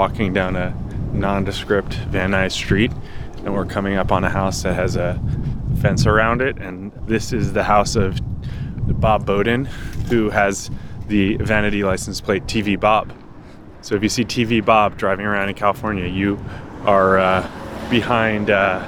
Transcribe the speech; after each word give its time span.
walking 0.00 0.32
down 0.32 0.56
a 0.56 0.74
nondescript 1.12 1.92
Van 2.08 2.30
Nuys 2.30 2.52
street, 2.52 2.90
and 3.44 3.52
we're 3.52 3.66
coming 3.66 3.96
up 3.96 4.10
on 4.10 4.24
a 4.24 4.30
house 4.30 4.62
that 4.62 4.72
has 4.72 4.96
a 4.96 5.20
fence 5.82 6.06
around 6.06 6.40
it. 6.40 6.56
And 6.56 6.90
this 7.06 7.34
is 7.34 7.52
the 7.52 7.62
house 7.62 7.96
of 7.96 8.18
Bob 8.98 9.26
Bowden, 9.26 9.66
who 10.08 10.30
has 10.30 10.70
the 11.08 11.36
vanity 11.36 11.84
license 11.84 12.18
plate 12.18 12.44
TV 12.44 12.80
Bob. 12.80 13.12
So 13.82 13.94
if 13.94 14.02
you 14.02 14.08
see 14.08 14.24
TV 14.24 14.64
Bob 14.64 14.96
driving 14.96 15.26
around 15.26 15.50
in 15.50 15.54
California, 15.54 16.06
you 16.06 16.42
are 16.86 17.18
uh, 17.18 17.86
behind 17.90 18.48
uh, 18.48 18.82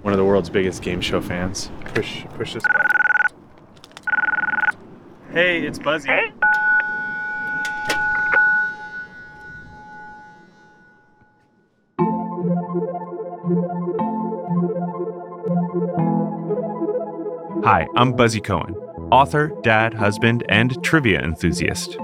one 0.00 0.14
of 0.14 0.18
the 0.18 0.24
world's 0.24 0.48
biggest 0.48 0.80
game 0.80 1.02
show 1.02 1.20
fans. 1.20 1.70
Push, 1.92 2.24
push 2.36 2.54
this 2.54 2.62
button. 2.62 2.86
Hey, 5.34 5.66
it's 5.66 5.78
Buzzy. 5.78 6.08
Hi, 17.70 17.86
I'm 17.94 18.14
Buzzy 18.14 18.40
Cohen, 18.40 18.74
author, 19.12 19.56
dad, 19.62 19.94
husband, 19.94 20.42
and 20.48 20.82
trivia 20.82 21.20
enthusiast. 21.20 21.96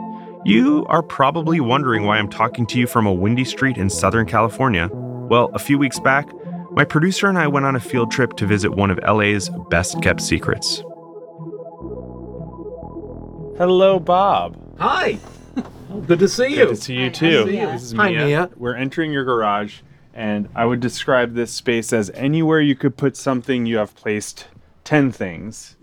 You 0.45 0.87
are 0.89 1.03
probably 1.03 1.59
wondering 1.59 2.05
why 2.05 2.19
I'm 2.19 2.29
talking 2.29 2.67
to 2.67 2.79
you 2.79 2.87
from 2.87 3.05
a 3.05 3.13
windy 3.13 3.45
street 3.45 3.77
in 3.77 3.91
Southern 3.91 4.27
California. 4.27 4.89
Well, 4.93 5.51
a 5.55 5.59
few 5.59 5.77
weeks 5.77 5.99
back, 5.99 6.29
my 6.71 6.85
producer 6.85 7.27
and 7.27 7.37
I 7.37 7.49
went 7.49 7.67
on 7.67 7.75
a 7.75 7.81
field 7.81 8.13
trip 8.13 8.35
to 8.37 8.47
visit 8.47 8.77
one 8.77 8.93
of 8.93 9.01
LA's 9.03 9.51
best 9.69 10.01
kept 10.03 10.21
secrets. 10.21 10.85
Hello, 13.59 13.99
Bob. 13.99 14.57
Hi. 14.79 15.19
Good 16.07 16.21
to 16.21 16.29
see 16.29 16.51
you. 16.51 16.67
Good 16.67 16.69
to 16.69 16.77
see 16.77 16.95
you 16.95 17.11
too. 17.11 17.45
see 17.45 17.59
you. 17.59 17.67
This 17.67 17.83
is 17.83 17.93
Hi, 17.95 18.11
Mia. 18.11 18.25
Mia. 18.25 18.51
We're 18.57 18.77
entering 18.77 19.11
your 19.11 19.25
garage, 19.25 19.81
and 20.15 20.49
I 20.55 20.65
would 20.65 20.79
describe 20.79 21.35
this 21.35 21.53
space 21.53 21.93
as 21.93 22.11
anywhere 22.11 22.61
you 22.61 22.77
could 22.77 22.97
put 22.97 23.17
something. 23.17 23.67
You 23.67 23.79
have 23.79 23.97
placed 23.97 24.47
ten 24.87 25.13
things. 25.13 25.77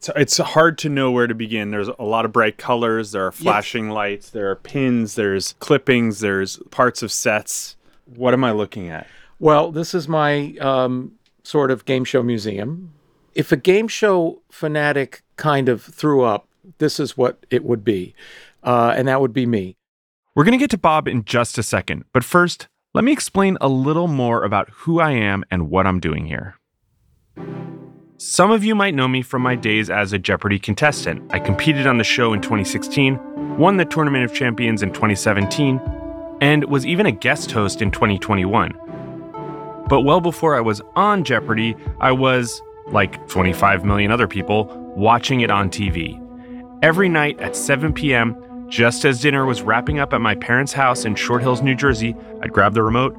So 0.00 0.12
it's 0.16 0.38
hard 0.38 0.78
to 0.78 0.88
know 0.88 1.12
where 1.12 1.28
to 1.28 1.34
begin. 1.34 1.70
There's 1.70 1.86
a 1.86 2.02
lot 2.02 2.24
of 2.24 2.32
bright 2.32 2.58
colors. 2.58 3.12
There 3.12 3.24
are 3.24 3.30
flashing 3.30 3.90
lights. 3.90 4.30
There 4.30 4.50
are 4.50 4.56
pins. 4.56 5.14
There's 5.14 5.54
clippings. 5.60 6.18
There's 6.18 6.56
parts 6.72 7.04
of 7.04 7.12
sets. 7.12 7.76
What 8.06 8.34
am 8.34 8.42
I 8.42 8.50
looking 8.50 8.88
at? 8.88 9.06
Well, 9.38 9.70
this 9.70 9.94
is 9.94 10.08
my 10.08 10.56
um, 10.60 11.12
sort 11.44 11.70
of 11.70 11.84
game 11.84 12.04
show 12.04 12.20
museum. 12.20 12.92
If 13.36 13.52
a 13.52 13.56
game 13.56 13.86
show 13.86 14.42
fanatic 14.50 15.22
kind 15.36 15.68
of 15.68 15.82
threw 15.82 16.22
up, 16.22 16.48
this 16.78 16.98
is 16.98 17.16
what 17.16 17.46
it 17.48 17.64
would 17.64 17.84
be. 17.84 18.14
Uh, 18.64 18.92
and 18.96 19.06
that 19.06 19.20
would 19.20 19.32
be 19.32 19.46
me. 19.46 19.76
We're 20.34 20.44
going 20.44 20.58
to 20.58 20.62
get 20.62 20.70
to 20.70 20.78
Bob 20.78 21.06
in 21.06 21.24
just 21.24 21.58
a 21.58 21.62
second, 21.62 22.06
but 22.12 22.24
first, 22.24 22.66
let 22.92 23.04
me 23.04 23.12
explain 23.12 23.56
a 23.60 23.68
little 23.68 24.08
more 24.08 24.42
about 24.42 24.68
who 24.70 24.98
I 24.98 25.12
am 25.12 25.44
and 25.50 25.70
what 25.70 25.86
I'm 25.86 26.00
doing 26.00 26.26
here. 26.26 26.56
Some 28.24 28.52
of 28.52 28.62
you 28.62 28.76
might 28.76 28.94
know 28.94 29.08
me 29.08 29.20
from 29.20 29.42
my 29.42 29.56
days 29.56 29.90
as 29.90 30.12
a 30.12 30.18
Jeopardy 30.18 30.56
contestant. 30.56 31.28
I 31.34 31.40
competed 31.40 31.88
on 31.88 31.98
the 31.98 32.04
show 32.04 32.32
in 32.32 32.40
2016, 32.40 33.58
won 33.58 33.78
the 33.78 33.84
Tournament 33.84 34.24
of 34.24 34.32
Champions 34.32 34.80
in 34.84 34.92
2017, 34.92 35.80
and 36.40 36.62
was 36.66 36.86
even 36.86 37.06
a 37.06 37.10
guest 37.10 37.50
host 37.50 37.82
in 37.82 37.90
2021. 37.90 38.74
But 39.88 40.02
well 40.02 40.20
before 40.20 40.54
I 40.54 40.60
was 40.60 40.80
on 40.94 41.24
Jeopardy, 41.24 41.74
I 42.00 42.12
was, 42.12 42.62
like 42.86 43.26
25 43.26 43.84
million 43.84 44.12
other 44.12 44.28
people, 44.28 44.66
watching 44.96 45.40
it 45.40 45.50
on 45.50 45.68
TV. 45.68 46.16
Every 46.80 47.08
night 47.08 47.40
at 47.40 47.56
7 47.56 47.92
p.m., 47.92 48.68
just 48.68 49.04
as 49.04 49.20
dinner 49.20 49.46
was 49.46 49.62
wrapping 49.62 49.98
up 49.98 50.14
at 50.14 50.20
my 50.20 50.36
parents' 50.36 50.72
house 50.72 51.04
in 51.04 51.16
Short 51.16 51.42
Hills, 51.42 51.60
New 51.60 51.74
Jersey, 51.74 52.14
I'd 52.40 52.52
grab 52.52 52.74
the 52.74 52.84
remote, 52.84 53.16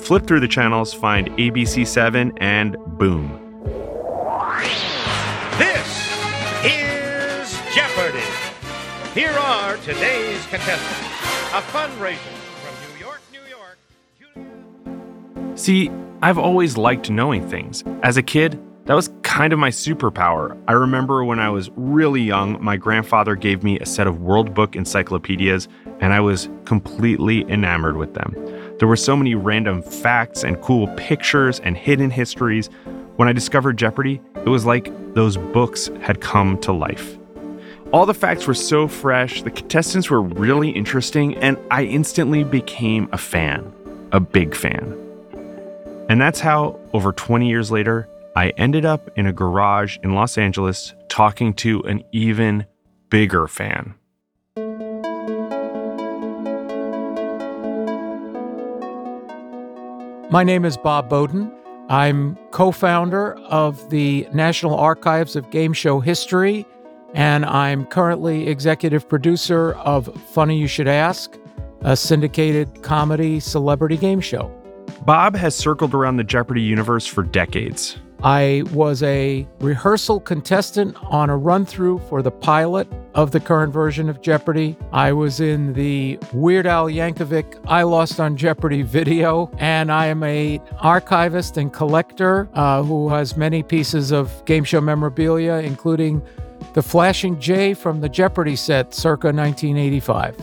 flip 0.00 0.26
through 0.26 0.40
the 0.40 0.48
channels, 0.48 0.92
find 0.92 1.28
ABC7, 1.36 2.36
and 2.40 2.76
boom. 2.98 3.49
Is 6.64 7.58
Jeopardy! 7.74 8.20
Here 9.14 9.30
are 9.30 9.78
today's 9.78 10.44
contestants. 10.46 11.08
A 11.52 11.62
fundraiser 11.72 12.18
from 12.60 12.74
New 12.92 12.98
York, 13.00 13.20
New 13.32 13.40
York. 13.48 13.78
See, 15.58 15.90
I've 16.20 16.36
always 16.36 16.76
liked 16.76 17.10
knowing 17.10 17.48
things. 17.48 17.82
As 18.02 18.18
a 18.18 18.22
kid, 18.22 18.62
that 18.84 18.92
was 18.94 19.10
kind 19.22 19.54
of 19.54 19.58
my 19.58 19.70
superpower. 19.70 20.54
I 20.68 20.72
remember 20.72 21.24
when 21.24 21.38
I 21.38 21.48
was 21.48 21.70
really 21.76 22.20
young, 22.20 22.62
my 22.62 22.76
grandfather 22.76 23.36
gave 23.36 23.62
me 23.62 23.78
a 23.78 23.86
set 23.86 24.06
of 24.06 24.20
World 24.20 24.52
Book 24.52 24.76
encyclopedias, 24.76 25.66
and 26.00 26.12
I 26.12 26.20
was 26.20 26.50
completely 26.66 27.50
enamored 27.50 27.96
with 27.96 28.12
them. 28.12 28.34
There 28.78 28.88
were 28.88 28.96
so 28.96 29.16
many 29.16 29.34
random 29.34 29.80
facts 29.82 30.44
and 30.44 30.60
cool 30.60 30.88
pictures 30.96 31.58
and 31.60 31.74
hidden 31.76 32.10
histories. 32.10 32.68
When 33.16 33.28
I 33.28 33.32
discovered 33.32 33.76
Jeopardy, 33.76 34.20
it 34.44 34.48
was 34.48 34.64
like 34.64 34.92
those 35.14 35.36
books 35.36 35.90
had 36.00 36.20
come 36.20 36.58
to 36.60 36.72
life. 36.72 37.18
All 37.92 38.06
the 38.06 38.14
facts 38.14 38.46
were 38.46 38.54
so 38.54 38.86
fresh, 38.86 39.42
the 39.42 39.50
contestants 39.50 40.10
were 40.10 40.22
really 40.22 40.70
interesting, 40.70 41.36
and 41.38 41.58
I 41.70 41.84
instantly 41.84 42.44
became 42.44 43.08
a 43.12 43.18
fan, 43.18 43.72
a 44.12 44.20
big 44.20 44.54
fan. 44.54 44.96
And 46.08 46.20
that's 46.20 46.40
how, 46.40 46.78
over 46.92 47.12
20 47.12 47.48
years 47.48 47.70
later, 47.70 48.08
I 48.36 48.50
ended 48.50 48.84
up 48.84 49.10
in 49.16 49.26
a 49.26 49.32
garage 49.32 49.98
in 50.02 50.14
Los 50.14 50.38
Angeles 50.38 50.94
talking 51.08 51.52
to 51.54 51.82
an 51.82 52.04
even 52.12 52.64
bigger 53.08 53.46
fan. 53.48 53.94
My 60.30 60.44
name 60.44 60.64
is 60.64 60.76
Bob 60.76 61.08
Bowden. 61.08 61.50
I'm 61.90 62.36
co 62.52 62.70
founder 62.70 63.34
of 63.48 63.90
the 63.90 64.28
National 64.32 64.76
Archives 64.76 65.34
of 65.34 65.50
Game 65.50 65.72
Show 65.72 65.98
History, 65.98 66.64
and 67.14 67.44
I'm 67.44 67.84
currently 67.84 68.46
executive 68.46 69.08
producer 69.08 69.72
of 69.72 70.08
Funny 70.30 70.56
You 70.56 70.68
Should 70.68 70.86
Ask, 70.86 71.36
a 71.80 71.96
syndicated 71.96 72.84
comedy 72.84 73.40
celebrity 73.40 73.96
game 73.96 74.20
show. 74.20 74.56
Bob 75.04 75.34
has 75.34 75.56
circled 75.56 75.92
around 75.92 76.16
the 76.16 76.22
Jeopardy 76.22 76.62
universe 76.62 77.08
for 77.08 77.24
decades. 77.24 77.98
I 78.22 78.64
was 78.72 79.02
a 79.02 79.46
rehearsal 79.60 80.20
contestant 80.20 80.96
on 81.04 81.30
a 81.30 81.36
run 81.36 81.64
through 81.64 82.00
for 82.00 82.20
the 82.20 82.30
pilot 82.30 82.86
of 83.14 83.30
the 83.30 83.40
current 83.40 83.72
version 83.72 84.08
of 84.10 84.20
Jeopardy. 84.20 84.76
I 84.92 85.12
was 85.12 85.40
in 85.40 85.72
the 85.72 86.18
Weird 86.32 86.66
Al 86.66 86.86
Yankovic 86.86 87.58
I 87.66 87.82
Lost 87.82 88.20
on 88.20 88.36
Jeopardy 88.36 88.82
video, 88.82 89.50
and 89.58 89.90
I 89.90 90.06
am 90.06 90.22
a 90.22 90.60
archivist 90.80 91.56
and 91.56 91.72
collector 91.72 92.48
uh, 92.54 92.82
who 92.82 93.08
has 93.08 93.36
many 93.36 93.62
pieces 93.62 94.12
of 94.12 94.44
game 94.44 94.64
show 94.64 94.80
memorabilia, 94.80 95.54
including 95.54 96.22
the 96.74 96.82
Flashing 96.82 97.40
J 97.40 97.72
from 97.72 98.00
the 98.02 98.08
Jeopardy 98.08 98.54
set 98.54 98.92
circa 98.92 99.28
1985. 99.28 100.36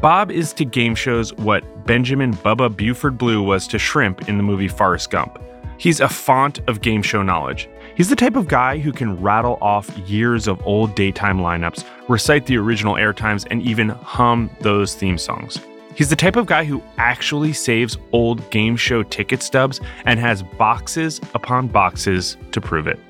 Bob 0.00 0.30
is 0.30 0.52
to 0.54 0.64
game 0.64 0.94
shows 0.94 1.32
what 1.34 1.62
Benjamin 1.86 2.32
Bubba 2.32 2.74
Buford 2.74 3.18
Blue 3.18 3.42
was 3.42 3.68
to 3.68 3.78
shrimp 3.78 4.28
in 4.28 4.36
the 4.36 4.42
movie 4.42 4.68
Forrest 4.68 5.10
Gump. 5.10 5.38
He's 5.80 6.00
a 6.00 6.10
font 6.10 6.60
of 6.68 6.82
game 6.82 7.00
show 7.00 7.22
knowledge. 7.22 7.66
He's 7.96 8.10
the 8.10 8.14
type 8.14 8.36
of 8.36 8.48
guy 8.48 8.76
who 8.76 8.92
can 8.92 9.18
rattle 9.18 9.56
off 9.62 9.88
years 10.00 10.46
of 10.46 10.60
old 10.66 10.94
daytime 10.94 11.38
lineups, 11.38 11.86
recite 12.06 12.44
the 12.44 12.58
original 12.58 12.98
air 12.98 13.14
times, 13.14 13.46
and 13.46 13.62
even 13.62 13.88
hum 13.88 14.50
those 14.60 14.94
theme 14.94 15.16
songs. 15.16 15.58
He's 15.94 16.10
the 16.10 16.16
type 16.16 16.36
of 16.36 16.44
guy 16.44 16.64
who 16.64 16.82
actually 16.98 17.54
saves 17.54 17.96
old 18.12 18.50
game 18.50 18.76
show 18.76 19.02
ticket 19.02 19.42
stubs 19.42 19.80
and 20.04 20.20
has 20.20 20.42
boxes 20.42 21.18
upon 21.32 21.68
boxes 21.68 22.36
to 22.52 22.60
prove 22.60 22.86
it. 22.86 23.00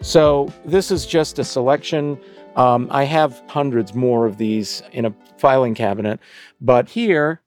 So 0.00 0.48
this 0.64 0.92
is 0.92 1.06
just 1.06 1.40
a 1.40 1.44
selection. 1.44 2.20
Um, 2.54 2.86
I 2.92 3.02
have 3.02 3.42
hundreds 3.48 3.94
more 3.94 4.26
of 4.26 4.38
these 4.38 4.80
in 4.92 5.06
a 5.06 5.14
filing 5.38 5.74
cabinet, 5.74 6.20
but 6.60 6.88
here 6.90 7.40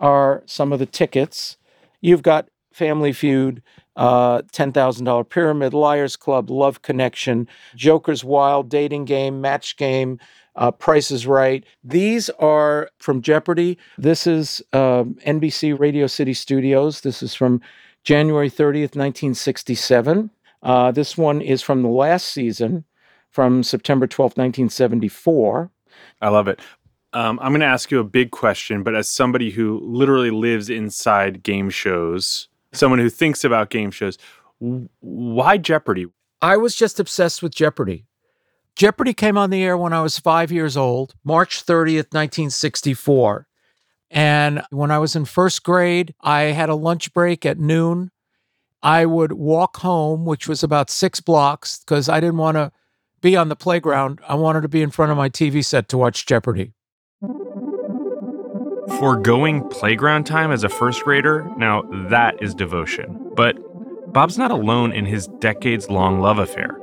are 0.00 0.42
some 0.44 0.70
of 0.70 0.80
the 0.80 0.86
tickets. 0.86 1.56
You've 2.02 2.22
got 2.22 2.50
Family 2.78 3.12
Feud, 3.12 3.62
uh, 3.98 4.42
$10,000 4.52 5.28
Pyramid, 5.28 5.74
Liars 5.74 6.16
Club, 6.16 6.48
Love 6.50 6.82
Connection, 6.82 7.48
Joker's 7.76 8.24
Wild, 8.24 8.70
Dating 8.70 9.04
Game, 9.04 9.40
Match 9.40 9.76
Game, 9.76 10.18
uh, 10.56 10.70
Price 10.70 11.10
is 11.10 11.26
Right. 11.26 11.64
These 11.84 12.30
are 12.38 12.90
from 12.98 13.22
Jeopardy. 13.22 13.76
This 13.98 14.26
is 14.26 14.62
um 14.72 15.16
NBC 15.26 15.78
Radio 15.78 16.06
City 16.06 16.34
Studios. 16.34 17.02
This 17.02 17.22
is 17.22 17.34
from 17.34 17.60
January 18.02 18.50
30th, 18.50 18.96
1967. 18.96 20.30
Uh, 20.62 20.90
this 20.90 21.16
one 21.16 21.40
is 21.40 21.62
from 21.62 21.82
the 21.82 21.88
last 21.88 22.30
season, 22.30 22.84
from 23.30 23.62
September 23.62 24.06
12th, 24.06 24.36
1974. 24.36 25.70
I 26.20 26.28
love 26.28 26.48
it. 26.48 26.60
Um, 27.12 27.38
I'm 27.40 27.52
going 27.52 27.60
to 27.60 27.66
ask 27.66 27.90
you 27.90 28.00
a 28.00 28.04
big 28.04 28.30
question, 28.32 28.82
but 28.82 28.94
as 28.94 29.08
somebody 29.08 29.50
who 29.50 29.80
literally 29.82 30.30
lives 30.30 30.68
inside 30.68 31.42
game 31.42 31.70
shows, 31.70 32.48
someone 32.72 32.98
who 32.98 33.10
thinks 33.10 33.44
about 33.44 33.70
game 33.70 33.90
shows, 33.90 34.18
why 35.00 35.56
Jeopardy? 35.56 36.06
I 36.40 36.56
was 36.56 36.74
just 36.74 37.00
obsessed 37.00 37.42
with 37.42 37.54
Jeopardy. 37.54 38.06
Jeopardy 38.76 39.12
came 39.12 39.36
on 39.36 39.50
the 39.50 39.62
air 39.62 39.76
when 39.76 39.92
I 39.92 40.02
was 40.02 40.18
five 40.18 40.52
years 40.52 40.76
old, 40.76 41.14
March 41.24 41.66
30th, 41.66 42.12
1964. 42.14 43.48
And 44.10 44.62
when 44.70 44.90
I 44.90 44.98
was 44.98 45.16
in 45.16 45.24
first 45.24 45.64
grade, 45.64 46.14
I 46.20 46.42
had 46.42 46.68
a 46.68 46.74
lunch 46.74 47.12
break 47.12 47.44
at 47.44 47.58
noon. 47.58 48.10
I 48.82 49.04
would 49.04 49.32
walk 49.32 49.78
home, 49.78 50.24
which 50.24 50.46
was 50.46 50.62
about 50.62 50.90
six 50.90 51.20
blocks, 51.20 51.80
because 51.80 52.08
I 52.08 52.20
didn't 52.20 52.38
want 52.38 52.56
to 52.56 52.70
be 53.20 53.36
on 53.36 53.48
the 53.48 53.56
playground. 53.56 54.20
I 54.28 54.36
wanted 54.36 54.60
to 54.60 54.68
be 54.68 54.82
in 54.82 54.90
front 54.90 55.10
of 55.10 55.18
my 55.18 55.28
TV 55.28 55.64
set 55.64 55.88
to 55.88 55.98
watch 55.98 56.24
Jeopardy. 56.24 56.72
Foregoing 58.96 59.68
playground 59.68 60.24
time 60.24 60.50
as 60.50 60.64
a 60.64 60.68
first 60.68 61.04
grader, 61.04 61.48
now 61.56 61.82
that 62.08 62.42
is 62.42 62.54
devotion. 62.54 63.30
But 63.36 63.56
Bob's 64.12 64.38
not 64.38 64.50
alone 64.50 64.92
in 64.92 65.04
his 65.04 65.28
decades 65.38 65.90
long 65.90 66.20
love 66.20 66.38
affair. 66.38 66.76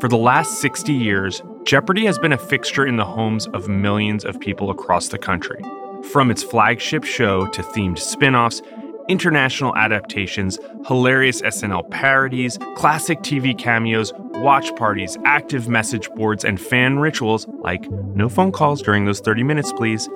For 0.00 0.08
the 0.08 0.16
last 0.16 0.60
60 0.60 0.92
years, 0.92 1.42
Jeopardy 1.62 2.04
has 2.06 2.18
been 2.18 2.32
a 2.32 2.38
fixture 2.38 2.84
in 2.84 2.96
the 2.96 3.04
homes 3.04 3.46
of 3.48 3.68
millions 3.68 4.24
of 4.24 4.40
people 4.40 4.70
across 4.70 5.08
the 5.08 5.18
country. 5.18 5.62
From 6.12 6.30
its 6.30 6.42
flagship 6.42 7.04
show 7.04 7.46
to 7.46 7.62
themed 7.62 7.98
spin 7.98 8.34
offs, 8.34 8.60
international 9.08 9.74
adaptations, 9.76 10.58
hilarious 10.86 11.40
SNL 11.40 11.88
parodies, 11.90 12.58
classic 12.76 13.20
TV 13.20 13.56
cameos, 13.56 14.12
watch 14.16 14.74
parties, 14.76 15.16
active 15.24 15.68
message 15.68 16.10
boards, 16.10 16.44
and 16.44 16.60
fan 16.60 16.98
rituals 16.98 17.46
like 17.60 17.90
no 17.90 18.28
phone 18.28 18.52
calls 18.52 18.82
during 18.82 19.04
those 19.04 19.20
30 19.20 19.44
minutes, 19.44 19.72
please. 19.72 20.08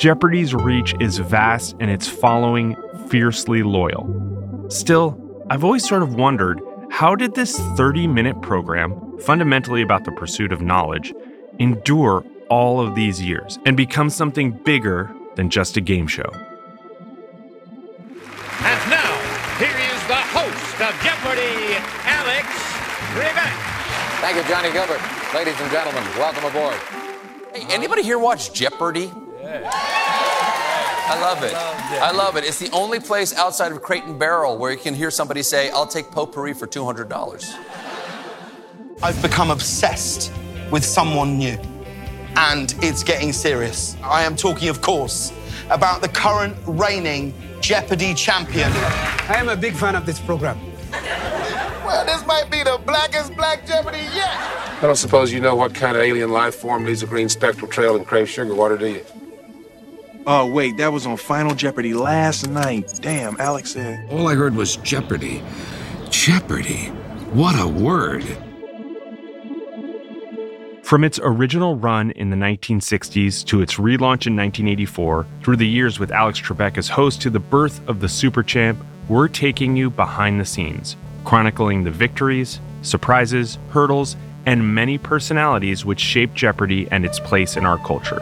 Jeopardy's 0.00 0.54
reach 0.54 0.94
is 0.98 1.18
vast 1.18 1.76
and 1.78 1.90
its 1.90 2.08
following 2.08 2.74
fiercely 3.10 3.62
loyal. 3.62 4.08
Still, 4.70 5.14
I've 5.50 5.62
always 5.62 5.86
sort 5.86 6.02
of 6.02 6.14
wondered 6.14 6.62
how 6.90 7.14
did 7.14 7.34
this 7.34 7.58
30 7.76 8.06
minute 8.06 8.40
program, 8.40 9.18
fundamentally 9.18 9.82
about 9.82 10.06
the 10.06 10.12
pursuit 10.12 10.52
of 10.52 10.62
knowledge, 10.62 11.12
endure 11.58 12.24
all 12.48 12.80
of 12.80 12.94
these 12.94 13.20
years 13.20 13.58
and 13.66 13.76
become 13.76 14.08
something 14.08 14.52
bigger 14.52 15.14
than 15.34 15.50
just 15.50 15.76
a 15.76 15.82
game 15.82 16.06
show? 16.06 16.30
And 18.62 18.80
now, 18.88 19.12
here 19.58 19.68
is 19.68 20.00
the 20.08 20.22
host 20.32 20.80
of 20.80 20.96
Jeopardy, 21.04 21.76
Alex 22.08 22.48
Trebek. 23.12 23.52
Thank 24.22 24.38
you, 24.38 24.44
Johnny 24.48 24.72
Gilbert. 24.72 25.02
Ladies 25.34 25.60
and 25.60 25.70
gentlemen, 25.70 26.02
welcome 26.16 26.46
aboard. 26.46 26.76
Hey, 27.52 27.66
anybody 27.68 28.02
here 28.02 28.18
watch 28.18 28.54
Jeopardy? 28.54 29.12
I 29.52 31.18
love 31.20 31.42
it. 31.42 31.54
I 31.54 32.12
love 32.12 32.36
it. 32.36 32.44
It's 32.44 32.58
the 32.58 32.70
only 32.70 33.00
place 33.00 33.34
outside 33.34 33.72
of 33.72 33.82
Crate 33.82 34.04
and 34.04 34.18
Barrel 34.18 34.56
where 34.56 34.70
you 34.70 34.78
can 34.78 34.94
hear 34.94 35.10
somebody 35.10 35.42
say, 35.42 35.70
I'll 35.70 35.86
take 35.86 36.10
potpourri 36.10 36.54
for 36.54 36.68
$200. 36.68 37.56
I've 39.02 39.20
become 39.22 39.50
obsessed 39.50 40.32
with 40.70 40.84
someone 40.84 41.36
new. 41.36 41.58
And 42.36 42.76
it's 42.80 43.02
getting 43.02 43.32
serious. 43.32 43.96
I 44.04 44.22
am 44.22 44.36
talking, 44.36 44.68
of 44.68 44.82
course, 44.82 45.32
about 45.68 46.00
the 46.00 46.08
current 46.08 46.56
reigning 46.66 47.34
Jeopardy 47.60 48.14
champion. 48.14 48.70
I 48.72 49.34
am 49.36 49.48
a 49.48 49.56
big 49.56 49.74
fan 49.74 49.96
of 49.96 50.06
this 50.06 50.20
program. 50.20 50.60
Well, 51.84 52.04
this 52.06 52.24
might 52.24 52.48
be 52.52 52.62
the 52.62 52.80
blackest 52.86 53.34
black 53.34 53.66
Jeopardy 53.66 53.98
yet. 54.14 54.30
I 54.30 54.82
don't 54.82 54.94
suppose 54.94 55.32
you 55.32 55.40
know 55.40 55.56
what 55.56 55.74
kind 55.74 55.96
of 55.96 56.02
alien 56.02 56.30
life 56.30 56.54
form 56.54 56.84
leaves 56.84 57.02
a 57.02 57.06
green 57.06 57.28
spectral 57.28 57.68
trail 57.68 57.96
in 57.96 58.04
crave 58.04 58.28
sugar 58.28 58.54
water, 58.54 58.78
do 58.78 58.86
you? 58.86 59.04
Oh, 60.26 60.50
wait, 60.50 60.76
that 60.76 60.92
was 60.92 61.06
on 61.06 61.16
Final 61.16 61.54
Jeopardy 61.54 61.94
last 61.94 62.48
night. 62.48 62.98
Damn, 63.00 63.40
Alex 63.40 63.72
said. 63.72 64.06
All 64.10 64.28
I 64.28 64.34
heard 64.34 64.54
was 64.54 64.76
Jeopardy. 64.76 65.42
Jeopardy. 66.10 66.86
What 67.32 67.58
a 67.58 67.66
word. 67.66 68.24
From 70.82 71.04
its 71.04 71.20
original 71.22 71.76
run 71.76 72.10
in 72.10 72.30
the 72.30 72.36
1960s 72.36 73.44
to 73.46 73.62
its 73.62 73.74
relaunch 73.74 74.26
in 74.26 74.36
1984, 74.36 75.26
through 75.42 75.56
the 75.56 75.66
years 75.66 75.98
with 75.98 76.10
Alex 76.10 76.40
Trebek 76.40 76.76
as 76.76 76.88
host 76.88 77.22
to 77.22 77.30
the 77.30 77.38
birth 77.38 77.80
of 77.88 78.00
the 78.00 78.08
Super 78.08 78.42
Champ, 78.42 78.84
we're 79.08 79.28
taking 79.28 79.76
you 79.76 79.88
behind 79.88 80.40
the 80.40 80.44
scenes, 80.44 80.96
chronicling 81.24 81.84
the 81.84 81.90
victories, 81.90 82.60
surprises, 82.82 83.58
hurdles, 83.70 84.16
and 84.46 84.74
many 84.74 84.98
personalities 84.98 85.84
which 85.84 86.00
shaped 86.00 86.34
Jeopardy 86.34 86.88
and 86.90 87.04
its 87.04 87.20
place 87.20 87.56
in 87.56 87.64
our 87.64 87.78
culture. 87.78 88.20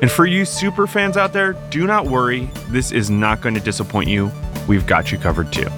And 0.00 0.10
for 0.10 0.24
you 0.24 0.46
super 0.46 0.86
fans 0.86 1.18
out 1.18 1.34
there, 1.34 1.52
do 1.68 1.86
not 1.86 2.06
worry, 2.06 2.50
this 2.68 2.90
is 2.90 3.10
not 3.10 3.42
going 3.42 3.54
to 3.54 3.60
disappoint 3.60 4.08
you. 4.08 4.30
We've 4.66 4.86
got 4.86 5.12
you 5.12 5.18
covered 5.18 5.52
too. 5.52 5.68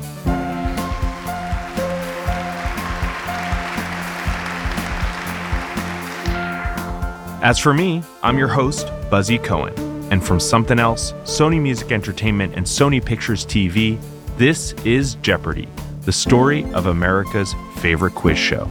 As 7.42 7.58
for 7.58 7.74
me, 7.74 8.04
I'm 8.22 8.38
your 8.38 8.46
host, 8.46 8.86
Buzzy 9.10 9.38
Cohen. 9.38 9.74
And 10.12 10.25
from 10.25 10.38
Something 10.38 10.78
Else, 10.78 11.12
Sony 11.25 11.60
Music 11.60 11.90
Entertainment, 11.90 12.54
and 12.54 12.64
Sony 12.64 13.04
Pictures 13.04 13.44
TV, 13.44 13.98
this 14.36 14.72
is 14.84 15.16
Jeopardy, 15.16 15.68
the 16.02 16.12
story 16.12 16.64
of 16.75 16.86
America's 16.86 17.52
favorite 17.78 18.14
quiz 18.14 18.38
show. 18.38 18.70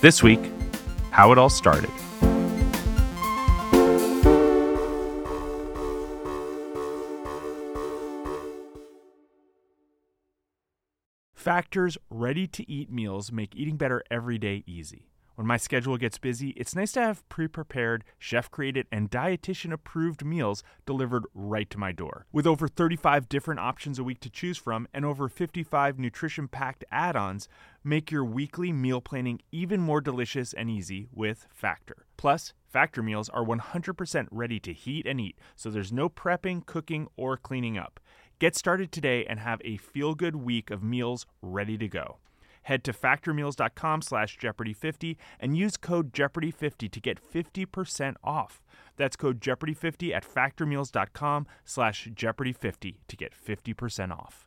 This 0.00 0.22
week, 0.24 0.40
how 1.10 1.30
it 1.30 1.38
all 1.38 1.50
started. 1.50 1.90
Factor's 11.48 11.96
ready 12.10 12.46
to 12.46 12.70
eat 12.70 12.92
meals 12.92 13.32
make 13.32 13.56
eating 13.56 13.78
better 13.78 14.04
every 14.10 14.36
day 14.36 14.62
easy. 14.66 15.08
When 15.34 15.46
my 15.46 15.56
schedule 15.56 15.96
gets 15.96 16.18
busy, 16.18 16.50
it's 16.50 16.74
nice 16.74 16.92
to 16.92 17.00
have 17.00 17.26
pre 17.30 17.48
prepared, 17.48 18.04
chef 18.18 18.50
created, 18.50 18.86
and 18.92 19.10
dietitian 19.10 19.72
approved 19.72 20.22
meals 20.22 20.62
delivered 20.84 21.24
right 21.32 21.70
to 21.70 21.78
my 21.78 21.90
door. 21.90 22.26
With 22.32 22.46
over 22.46 22.68
35 22.68 23.30
different 23.30 23.60
options 23.60 23.98
a 23.98 24.04
week 24.04 24.20
to 24.20 24.28
choose 24.28 24.58
from 24.58 24.88
and 24.92 25.06
over 25.06 25.26
55 25.26 25.98
nutrition 25.98 26.48
packed 26.48 26.84
add 26.90 27.16
ons, 27.16 27.48
make 27.82 28.10
your 28.10 28.26
weekly 28.26 28.70
meal 28.70 29.00
planning 29.00 29.40
even 29.50 29.80
more 29.80 30.02
delicious 30.02 30.52
and 30.52 30.68
easy 30.68 31.08
with 31.14 31.46
Factor. 31.50 32.04
Plus, 32.18 32.52
Factor 32.66 33.02
meals 33.02 33.30
are 33.30 33.42
100% 33.42 34.28
ready 34.30 34.60
to 34.60 34.74
heat 34.74 35.06
and 35.06 35.18
eat, 35.18 35.38
so 35.56 35.70
there's 35.70 35.92
no 35.92 36.10
prepping, 36.10 36.66
cooking, 36.66 37.08
or 37.16 37.38
cleaning 37.38 37.78
up. 37.78 38.00
Get 38.38 38.54
started 38.54 38.92
today 38.92 39.26
and 39.28 39.40
have 39.40 39.60
a 39.64 39.78
feel-good 39.78 40.36
week 40.36 40.70
of 40.70 40.82
meals 40.82 41.26
ready 41.42 41.76
to 41.78 41.88
go. 41.88 42.18
Head 42.62 42.84
to 42.84 42.92
factormeals.com 42.92 44.02
slash 44.02 44.38
Jeopardy50 44.38 45.16
and 45.40 45.56
use 45.56 45.76
code 45.76 46.12
Jeopardy50 46.12 46.90
to 46.90 47.00
get 47.00 47.18
50% 47.20 48.14
off. 48.22 48.62
That's 48.96 49.16
code 49.16 49.40
Jeopardy50 49.40 50.14
at 50.14 50.24
factormeals.com 50.24 51.46
slash 51.64 52.08
Jeopardy50 52.14 52.96
to 53.08 53.16
get 53.16 53.32
50% 53.34 54.12
off. 54.12 54.46